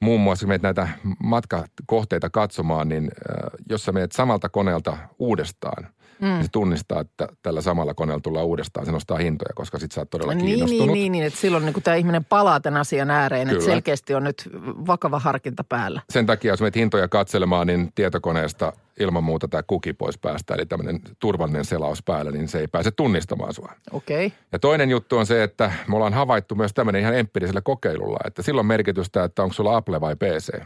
Muun 0.00 0.20
muassa 0.20 0.44
kun 0.44 0.48
menet 0.48 0.62
näitä 0.62 0.88
matkakohteita 1.22 2.30
katsomaan, 2.30 2.88
niin 2.88 3.04
äh, 3.04 3.50
jos 3.68 3.84
sä 3.84 3.92
menet 3.92 4.12
samalta 4.12 4.48
koneelta 4.48 4.96
uudestaan, 5.18 5.86
mm. 6.22 6.28
niin 6.28 6.42
se 6.42 6.50
tunnistaa, 6.52 7.00
että 7.00 7.28
tällä 7.42 7.60
samalla 7.60 7.94
koneella 7.94 8.20
tullaan 8.20 8.46
uudestaan. 8.46 8.86
Se 8.86 8.92
nostaa 8.92 9.18
hintoja, 9.18 9.50
koska 9.54 9.78
sit 9.78 9.92
sä 9.92 10.00
oot 10.00 10.10
todella 10.10 10.34
Niin, 10.34 10.46
kiinnostunut. 10.46 10.86
niin, 10.86 10.94
niin, 10.94 11.12
niin, 11.12 11.24
että 11.24 11.38
silloin 11.38 11.66
niin 11.66 11.82
tämä 11.82 11.94
ihminen 11.94 12.24
palaa 12.24 12.60
tämän 12.60 12.80
asian 12.80 13.10
ääreen, 13.10 13.50
että 13.50 13.64
selkeästi 13.64 14.14
on 14.14 14.24
nyt 14.24 14.50
vakava 14.86 15.18
harkinta 15.18 15.64
päällä. 15.64 16.02
Sen 16.10 16.26
takia, 16.26 16.52
jos 16.52 16.60
menet 16.60 16.76
hintoja 16.76 17.08
katselemaan, 17.08 17.66
niin 17.66 17.92
tietokoneesta 17.94 18.72
ilman 19.00 19.24
muuta 19.24 19.48
tämä 19.48 19.62
kuki 19.62 19.92
pois 19.92 20.18
päästä, 20.18 20.54
eli 20.54 20.66
tämmöinen 20.66 21.00
turvallinen 21.18 21.64
selaus 21.64 22.02
päällä, 22.02 22.30
niin 22.30 22.48
se 22.48 22.58
ei 22.58 22.68
pääse 22.68 22.90
tunnistamaan 22.90 23.54
sua. 23.54 23.72
Okei. 23.92 24.26
Okay. 24.26 24.38
Ja 24.52 24.58
toinen 24.58 24.90
juttu 24.90 25.18
on 25.18 25.26
se, 25.26 25.42
että 25.42 25.72
me 25.88 25.96
ollaan 25.96 26.14
havaittu 26.14 26.54
myös 26.54 26.72
tämmöinen 26.74 27.00
ihan 27.02 27.18
empiirisellä 27.18 27.60
kokeilulla, 27.60 28.18
että 28.26 28.42
silloin 28.42 28.66
merkitystä, 28.66 29.24
että 29.24 29.42
onko 29.42 29.52
sulla 29.52 29.76
Apple 29.76 30.00
vai 30.00 30.16
PC. 30.16 30.60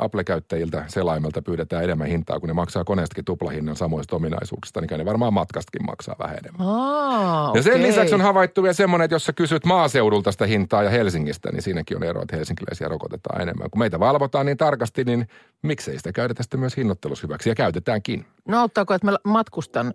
Apple-käyttäjiltä 0.00 0.84
selaimelta 0.88 1.42
pyydetään 1.42 1.84
enemmän 1.84 2.06
hintaa, 2.08 2.40
kun 2.40 2.48
ne 2.48 2.52
maksaa 2.52 2.84
koneestakin 2.84 3.24
tuplahinnan 3.24 3.76
samoista 3.76 4.16
ominaisuuksista, 4.16 4.80
niin 4.80 4.88
kai 4.88 4.98
ne 4.98 5.04
varmaan 5.04 5.32
matkastakin 5.34 5.86
maksaa 5.86 6.16
vähän 6.18 6.36
enemmän. 6.38 6.66
Aa, 6.66 7.52
Ja 7.54 7.62
sen 7.62 7.72
okei. 7.72 7.86
lisäksi 7.86 8.14
on 8.14 8.20
havaittu 8.20 8.62
vielä 8.62 8.72
semmoinen, 8.72 9.04
että 9.04 9.14
jos 9.14 9.24
sä 9.26 9.32
kysyt 9.32 9.64
maaseudulta 9.64 10.32
sitä 10.32 10.46
hintaa 10.46 10.82
ja 10.82 10.90
Helsingistä, 10.90 11.52
niin 11.52 11.62
siinäkin 11.62 11.96
on 11.96 12.02
ero, 12.02 12.22
että 12.22 12.36
helsinkiläisiä 12.36 12.88
rokotetaan 12.88 13.42
enemmän. 13.42 13.70
Kun 13.70 13.78
meitä 13.78 14.00
valvotaan 14.00 14.46
niin 14.46 14.56
tarkasti, 14.56 15.04
niin 15.04 15.28
miksei 15.62 15.96
sitä 15.98 16.12
käytetä 16.12 16.42
sitten 16.42 16.60
myös 16.60 16.76
hinnoittelussa 16.76 17.26
hyväksi 17.26 17.48
ja 17.48 17.54
käytetäänkin. 17.54 18.26
No 18.48 18.60
auttaako, 18.60 18.94
että 18.94 19.06
mä 19.10 19.16
matkustan 19.24 19.94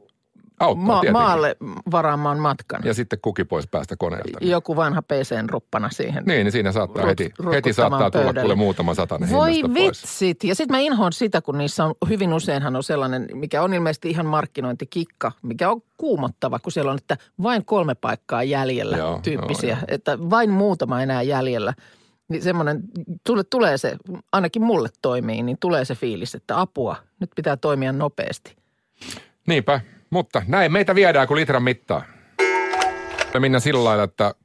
Auttaa 0.59 0.85
ma- 0.85 0.99
tietenkin. 1.01 1.21
maalle 1.21 1.55
varaamaan 1.91 2.39
matkan? 2.39 2.81
Ja 2.85 2.93
sitten 2.93 3.19
kuki 3.21 3.43
pois 3.43 3.67
päästä 3.67 3.95
koneelta. 3.97 4.39
Niin, 4.41 4.51
Joku 4.51 4.75
vanha 4.75 5.01
PC-ruppana 5.01 5.89
siihen. 5.91 6.23
niin, 6.25 6.43
niin 6.45 6.51
siinä 6.51 6.71
saattaa 6.71 7.03
Rut- 7.03 7.07
heti, 7.07 7.31
heti 7.53 7.73
saattaa 7.73 8.11
tulla 8.11 8.33
kuule 8.33 8.55
muutama 8.55 8.93
satanen 8.93 9.29
Voi 9.29 9.53
hinnasta 9.53 9.73
pois. 9.79 10.01
vitsit. 10.03 10.43
Ja 10.43 10.55
sitten 10.55 10.75
mä 10.75 10.79
inhoon 10.79 11.13
sitä, 11.13 11.41
kun 11.41 11.57
niissä 11.57 11.85
on 11.85 11.93
hyvin 12.09 12.33
useinhan 12.33 12.75
on 12.75 12.83
sellainen, 12.83 13.27
mikä 13.33 13.61
on 13.61 13.73
ilmeisesti 13.73 14.09
ihan 14.09 14.25
markkinointikikka, 14.25 15.31
mikä 15.41 15.69
on 15.69 15.81
kuumottava, 15.97 16.59
kun 16.59 16.71
siellä 16.71 16.91
on, 16.91 16.97
että 16.97 17.17
vain 17.43 17.65
kolme 17.65 17.95
paikkaa 17.95 18.43
jäljellä 18.43 18.97
Joo, 18.97 19.19
tyyppisiä. 19.23 19.69
joo, 19.69 19.77
joo. 19.79 19.85
Että 19.87 20.17
vain 20.29 20.49
muutama 20.49 21.01
enää 21.01 21.21
jäljellä. 21.21 21.73
Niin 22.29 22.41
semmoinen, 22.41 22.83
tule, 23.25 23.43
tulee 23.43 23.77
se, 23.77 23.95
ainakin 24.31 24.61
mulle 24.63 24.89
toimii, 25.01 25.43
niin 25.43 25.57
tulee 25.59 25.85
se 25.85 25.95
fiilis, 25.95 26.35
että 26.35 26.61
apua, 26.61 26.95
nyt 27.19 27.29
pitää 27.35 27.57
toimia 27.57 27.91
nopeasti. 27.91 28.55
Niinpä, 29.47 29.81
mutta 30.15 30.41
näin 30.47 30.71
meitä 30.71 30.95
viedään 30.95 31.27
kuin 31.27 31.35
litran 31.35 31.63
mittaa. 31.63 32.03
Ja 33.33 33.39
Minna 33.39 33.59
sillä 33.59 33.83
lailla, 33.83 34.03
että 34.03 34.35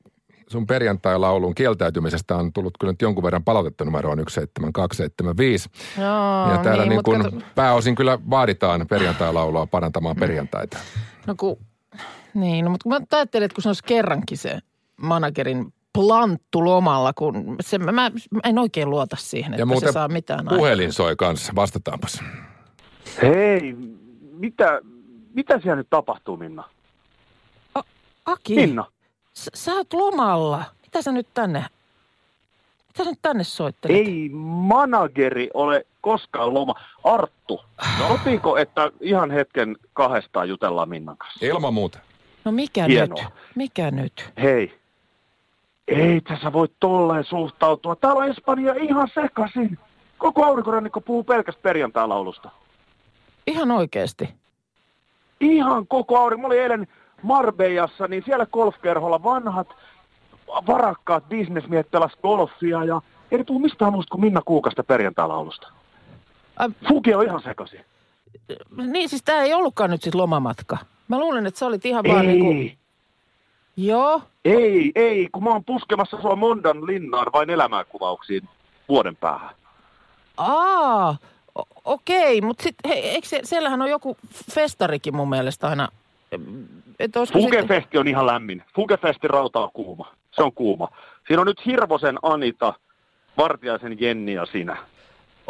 sun 0.47 0.67
perjantai-laulun 0.67 1.55
kieltäytymisestä 1.55 2.37
on 2.37 2.53
tullut 2.53 2.75
kyllä 2.81 2.93
nyt 2.93 3.03
jonkun 3.03 3.25
verran 3.25 3.45
palautetta 3.45 3.85
numeroon 3.85 4.19
17275. 4.19 5.69
Joo, 5.99 6.53
ja 6.53 6.59
täällä 6.63 6.85
niin, 6.85 7.03
niin 7.07 7.23
kato- 7.23 7.47
pääosin 7.55 7.95
kyllä 7.95 8.19
vaaditaan 8.31 8.87
perjantai-laulua 8.87 9.67
parantamaan 9.67 10.17
perjantaita. 10.17 10.79
No 11.27 11.35
kun, 11.39 11.57
niin, 12.35 12.65
no, 12.65 12.71
mutta 12.71 12.83
kun 12.83 12.93
mä 12.93 13.01
ajattelin, 13.13 13.45
että 13.45 13.55
kun 13.55 13.63
se 13.63 13.69
olisi 13.69 13.85
kerrankin 13.85 14.39
se 14.39 14.59
managerin 14.97 15.75
planttu 15.93 16.65
lomalla, 16.65 17.13
kun 17.13 17.57
se, 17.61 17.79
mä, 17.79 17.93
mä 17.93 18.11
en 18.45 18.59
oikein 18.59 18.91
luota 18.91 19.17
siihen, 19.19 19.55
että 19.55 19.75
Ja 19.75 19.81
se 19.81 19.93
saa 19.93 20.09
mitään 20.09 20.47
puhelin 20.49 20.93
soi 20.93 21.17
kanssa, 21.17 21.53
vastataanpas. 21.57 22.21
Hei, 23.23 23.77
mitä, 24.33 24.81
mitä 25.35 25.61
siellä 25.61 25.77
nyt 25.77 25.91
tapahtuu, 25.91 26.37
Minna? 26.37 26.65
Aki, 28.27 28.55
Minna, 28.55 28.85
sä, 29.33 29.51
sä 29.55 29.73
oot 29.75 29.93
lomalla. 29.93 30.65
Mitä 30.83 31.03
sä 31.03 31.13
nyt 31.13 31.27
tänne? 31.35 31.65
Mitä 32.89 33.05
sä 33.05 33.11
nyt 33.11 33.19
tänne 33.23 33.45
soittelet? 33.45 33.97
Ei 33.97 34.29
manageri 34.33 35.51
ole 35.55 35.87
koskaan 36.01 36.55
loma. 36.55 36.75
Arttu, 37.05 37.61
no. 37.99 38.09
sopiiko, 38.09 38.57
että 38.57 38.91
ihan 39.01 39.31
hetken 39.31 39.77
kahdestaan 39.93 40.49
jutellaan 40.49 40.89
Minnan 40.89 41.17
kanssa? 41.17 41.47
Ilman 41.47 41.75
muuta. 41.75 41.99
No 42.45 42.53
mikä 42.53 42.85
Hienoa. 42.85 43.23
nyt? 43.23 43.33
Mikä 43.55 43.91
nyt? 43.91 44.33
Hei, 44.43 44.79
ei 45.89 46.21
tässä 46.21 46.53
voi 46.53 46.69
tolleen 46.81 47.25
suhtautua. 47.25 47.97
Täällä 47.97 48.19
on 48.19 48.31
Espanja 48.31 48.75
ihan 48.75 49.09
sekaisin. 49.15 49.79
Koko 50.19 50.45
aurinkorannikko 50.45 51.01
puhuu 51.01 51.25
pelkästä 51.25 51.63
perjantai-laulusta. 51.63 52.51
Ihan 53.47 53.71
oikeesti. 53.71 54.29
Ihan 55.41 55.87
koko 55.87 56.19
aurinko. 56.19 56.41
Mä 56.43 56.47
olin 56.47 56.63
eilen 56.63 56.87
Marbejassa, 57.23 58.09
niin 58.09 58.23
siellä 58.27 58.47
golfkerholla 58.47 59.23
vanhat, 59.23 59.69
varakkaat 60.67 61.29
bisnesmiehet 61.29 61.91
pelas 61.91 62.13
golfia 62.23 62.85
ja 62.85 63.01
ei 63.31 63.45
puhu 63.45 63.59
mistään 63.59 63.93
muusta 63.93 64.11
kuin 64.11 64.21
Minna 64.21 64.43
Kuukasta 64.45 64.85
perjantai-laulusta. 64.85 65.69
Ai, 66.57 66.69
Fuki 66.89 67.15
on 67.15 67.25
ihan 67.25 67.43
sekaisin. 67.43 67.85
niin 68.77 69.09
siis 69.09 69.23
tää 69.23 69.43
ei 69.43 69.55
ollutkaan 69.55 69.91
nyt 69.91 70.03
sit 70.03 70.15
lomamatka. 70.15 70.79
Mä 71.09 71.19
luulen, 71.19 71.47
että 71.47 71.59
sä 71.61 71.67
olit 71.67 71.87
ihan 71.87 72.05
vaan 72.09 72.29
Ei, 72.29 72.41
niinku... 72.41 72.81
Joo. 73.77 74.23
ei, 74.45 74.93
ei, 74.95 75.29
kun 75.33 75.45
mä 75.45 75.51
oon 75.51 75.65
puskemassa 75.65 76.21
sua 76.23 76.37
Mondan 76.37 76.87
linnaan 76.87 77.27
vain 77.33 77.51
elämänkuvauksiin 77.51 78.49
vuoden 78.89 79.17
päähän. 79.17 79.51
Aa, 80.37 81.17
okei, 81.85 82.41
mutta 82.41 82.63
sitten 82.63 82.93
eikö 82.93 83.29
se, 83.29 83.41
siellähän 83.45 83.83
on 83.83 83.91
joku 83.91 84.17
festarikin 84.55 85.17
mun 85.17 85.29
mielestä 85.29 85.69
aina. 85.69 85.89
Fugefesti 87.33 87.99
on 87.99 88.09
ihan 88.09 88.27
lämmin. 88.27 88.63
Fugefestin 88.75 89.31
rauta 89.31 89.61
on 89.61 89.71
kuuma. 89.73 90.15
Se 90.33 90.43
on 90.43 90.53
kuuma. 90.53 90.89
Siinä 91.27 91.41
on 91.41 91.47
nyt 91.47 91.67
Hirvosen 91.67 92.19
Anita, 92.23 92.75
Vartiaisen 93.37 94.01
Jenni 94.01 94.33
ja 94.33 94.47
sinä. 94.47 94.77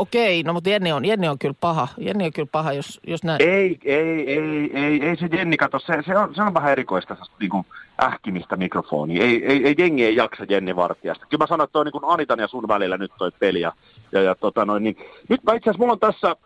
Okei, 0.01 0.43
no 0.43 0.53
mutta 0.53 0.71
Jenni 0.71 0.93
on, 0.93 1.05
Jenni 1.05 1.29
on 1.29 1.39
kyllä 1.39 1.55
paha. 1.61 1.89
Jenni 1.99 2.25
on 2.25 2.33
kyllä 2.33 2.49
paha, 2.53 2.73
jos, 2.73 3.01
jos 3.07 3.25
näin. 3.25 3.43
Ei, 3.43 3.79
ei, 3.85 4.33
ei, 4.33 4.71
ei, 4.75 5.09
ei 5.09 5.17
se 5.17 5.29
Jenni 5.33 5.57
kato, 5.57 5.79
se, 5.79 6.03
se, 6.07 6.19
on, 6.19 6.35
se 6.35 6.43
on 6.43 6.55
vähän 6.55 6.73
erikoista 6.73 7.15
se, 7.15 7.33
niin 7.41 7.51
kuin 7.51 7.67
ähkimistä 8.03 8.57
mikrofoniin. 8.57 9.23
Ei, 9.23 9.45
ei, 9.47 9.67
ei 9.67 9.75
jengi 9.79 10.05
ei 10.05 10.17
jaksa 10.17 10.45
Jenni 10.49 10.77
Vartijasta. 10.77 11.27
Kyllä 11.27 11.43
mä 11.43 11.47
sanoin, 11.47 11.65
että 11.65 11.73
toi 11.73 11.81
on 11.81 11.87
niin 11.87 11.93
kuin 11.93 12.05
Anitan 12.07 12.39
ja 12.39 12.49
sun 12.49 12.69
välillä 12.69 12.97
nyt 12.97 13.13
toi 13.19 13.31
peli. 13.39 13.61
Ja, 13.61 13.73
ja, 14.13 14.23
ja 14.23 14.35
tota 14.35 14.65
noin, 14.65 14.83
niin. 14.83 14.97
Nyt 15.29 15.43
mä 15.45 15.55
itse 15.55 15.71
asiassa, 15.71 15.79
mulla 15.79 15.93
on 15.93 16.01
tässä... 16.01 16.37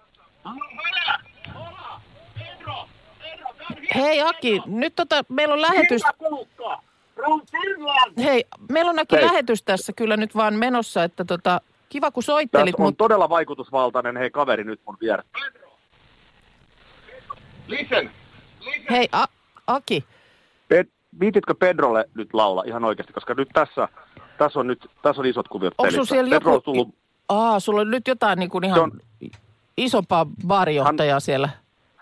Hei 3.94 4.22
Aki, 4.22 4.62
nyt 4.66 4.94
tota, 4.96 5.24
meillä 5.28 5.54
on 5.54 5.62
lähetys. 5.62 6.02
Hei, 8.24 8.44
meillä 8.68 8.90
on 8.90 8.96
Hei. 9.12 9.24
lähetys 9.24 9.62
tässä 9.62 9.92
kyllä 9.92 10.16
nyt 10.16 10.36
vaan 10.36 10.54
menossa, 10.54 11.04
että 11.04 11.24
tota, 11.24 11.60
kiva 11.94 12.11
kun 12.11 12.22
soittelit, 12.22 12.72
Tässä 12.72 12.83
on 12.83 12.87
mutta 12.88 12.98
todella 13.04 13.28
vaikutusvaltainen 13.28 14.16
hei 14.16 14.30
kaveri 14.30 14.64
nyt 14.64 14.80
mun 14.87 14.96
vieressä. 15.00 15.30
Listen, 17.66 18.11
hei 18.90 19.09
A- 19.12 19.24
Aki, 19.66 20.04
Ped, 20.68 20.87
viititkö 21.20 21.54
Pedrolle 21.54 22.04
nyt 22.14 22.35
laula 22.35 22.62
ihan 22.66 22.85
oikeasti, 22.85 23.12
koska 23.12 23.35
nyt 23.35 23.48
tässä, 23.52 23.88
tässä 24.38 24.61
on 24.61 24.66
nyt 24.66 24.90
tässä 25.02 25.22
on 25.22 25.26
isot 25.26 25.48
kuviot 25.48 25.74
onko 25.78 25.90
sulla 25.90 25.96
pelissä. 25.96 26.14
siellä 26.14 26.30
Pedro 26.30 26.52
joku, 26.52 26.70
on 26.70 26.74
tullut, 26.74 26.94
aa, 27.28 27.61
sulla 27.61 27.80
on 27.80 27.90
nyt 27.90 28.07
jotain 28.09 28.38
niin 28.38 28.50
kuin 28.50 28.64
ihan 28.64 28.80
on- 28.80 29.00
isompaa 29.76 30.26
baarijohtajaa 30.46 31.20
siellä. 31.20 31.48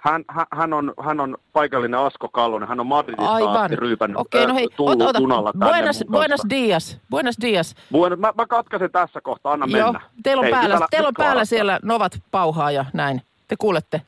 Hän, 0.05 0.25
hän, 0.29 0.47
hän, 0.53 0.73
on, 0.73 0.95
hän 1.05 1.21
on 1.21 1.37
paikallinen 1.53 2.01
Asko 2.01 2.29
Kallonen, 2.29 2.69
hän 2.69 2.81
on 2.81 2.87
Madridista 2.87 3.33
Aivan. 3.33 3.57
asti 3.57 3.77
ryypännyt, 3.77 4.17
Okei, 4.21 4.47
no 4.47 4.55
hei, 4.55 4.69
tullut 4.77 4.95
ota, 5.03 5.09
ota. 5.11 5.19
junalla 5.19 5.53
tänne 5.53 5.67
Buenas, 5.67 6.05
buenas 6.11 6.41
dias, 6.51 6.99
buenas 7.11 7.35
dias. 7.43 7.75
Buenas, 7.93 8.19
mä, 8.19 8.33
mä 8.37 8.47
katkaisen 8.47 8.91
tässä 8.93 9.21
kohtaa, 9.21 9.53
anna 9.53 9.67
Joo, 9.79 9.93
mennä. 9.93 10.09
teillä 10.23 10.41
on 10.41 10.45
Hei, 10.45 10.53
päällä, 10.53 10.87
teillä 10.91 11.09
on 11.09 11.15
päällä 11.19 11.45
siellä 11.45 11.81
novat 11.83 12.23
pauhaa 12.31 12.71
ja 12.71 12.85
näin. 12.93 13.23
Te 13.49 13.57
kuulette. 13.59 14.03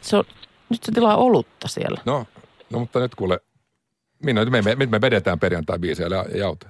Se 0.00 0.16
on, 0.16 0.24
nyt 0.68 0.82
se 0.82 0.92
tilaa 0.92 1.16
olutta 1.16 1.68
siellä. 1.68 2.00
No, 2.04 2.26
no 2.70 2.78
mutta 2.78 2.98
nyt 3.00 3.14
kuule, 3.14 3.40
minä, 4.24 4.44
nyt 4.44 4.50
me, 4.52 4.62
me, 4.76 4.86
me 4.86 5.00
vedetään 5.00 5.38
perjantai-biisejä 5.40 6.08
ja, 6.08 6.24
ja 6.38 6.46
auto. 6.46 6.66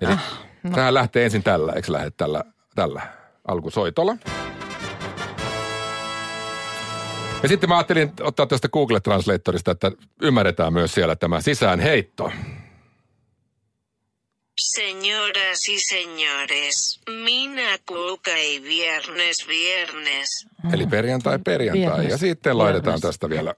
Eli 0.00 0.12
Ah, 0.12 0.38
no. 0.62 0.94
lähtee 0.94 1.24
ensin 1.24 1.42
tällä, 1.42 1.72
eikö 1.72 1.92
lähde 1.92 2.10
tällä, 2.10 2.44
tällä 2.74 3.02
alkusoitolla? 3.48 4.16
Ja 7.42 7.48
sitten 7.48 7.68
mä 7.68 7.76
ajattelin 7.76 8.12
ottaa 8.20 8.46
tästä 8.46 8.68
Google 8.68 9.00
Translatorista, 9.00 9.70
että 9.70 9.92
ymmärretään 10.22 10.72
myös 10.72 10.94
siellä 10.94 11.16
tämä 11.16 11.40
sisäänheitto. 11.40 12.32
Señoras 14.76 15.68
y 15.68 15.78
señores, 15.78 17.00
Mina 17.24 17.78
Kuka 17.86 18.36
y 18.38 18.62
viernes, 18.62 19.48
viernes. 19.48 20.46
Eli 20.72 20.86
perjantai, 20.86 21.38
perjantai. 21.38 21.82
Viernes, 21.82 22.10
ja 22.10 22.18
sitten 22.18 22.58
laitetaan 22.58 23.00
tästä 23.00 23.30
vielä. 23.30 23.54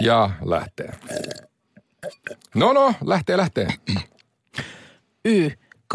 Ja 0.00 0.30
lähtee. 0.44 0.92
No 2.54 2.72
no, 2.72 2.94
lähtee, 3.04 3.36
lähtee. 3.36 3.68
Y, 5.24 5.50
K 5.88 5.94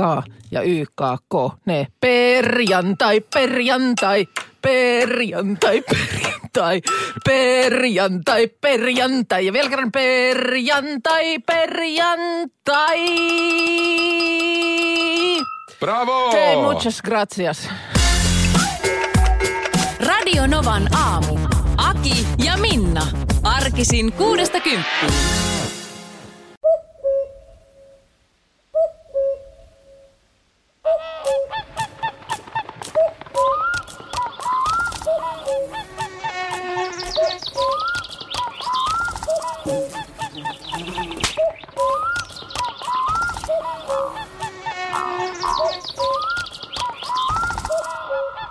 ja 0.51 0.61
Y, 0.61 0.85
K, 0.85 1.01
K. 1.29 1.33
Ne 1.65 1.87
perjantai, 1.99 3.21
perjantai, 3.21 4.27
perjantai, 4.61 5.81
perjantai, 5.81 6.81
perjantai, 7.25 8.47
perjantai. 8.47 9.45
Ja 9.45 9.53
vielä 9.53 9.69
kerran 9.69 9.91
perjantai, 9.91 11.39
perjantai. 11.39 12.99
Bravo! 15.79 16.31
Hei, 16.31 16.55
muchas 16.55 17.01
gracias. 17.01 17.69
Radio 19.99 20.47
Novan 20.47 20.87
aamu. 20.95 21.39
Aki 21.77 22.27
ja 22.45 22.57
Minna. 22.57 23.22
Arkisin 23.65 24.13
kuudesta 24.13 24.60
kymppiin. 24.60 25.13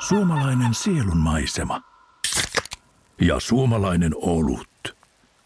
Suomalainen 0.09 0.75
sielunmaisema. 0.75 1.81
Ja 3.20 3.40
suomalainen 3.40 4.12
olut. 4.16 4.71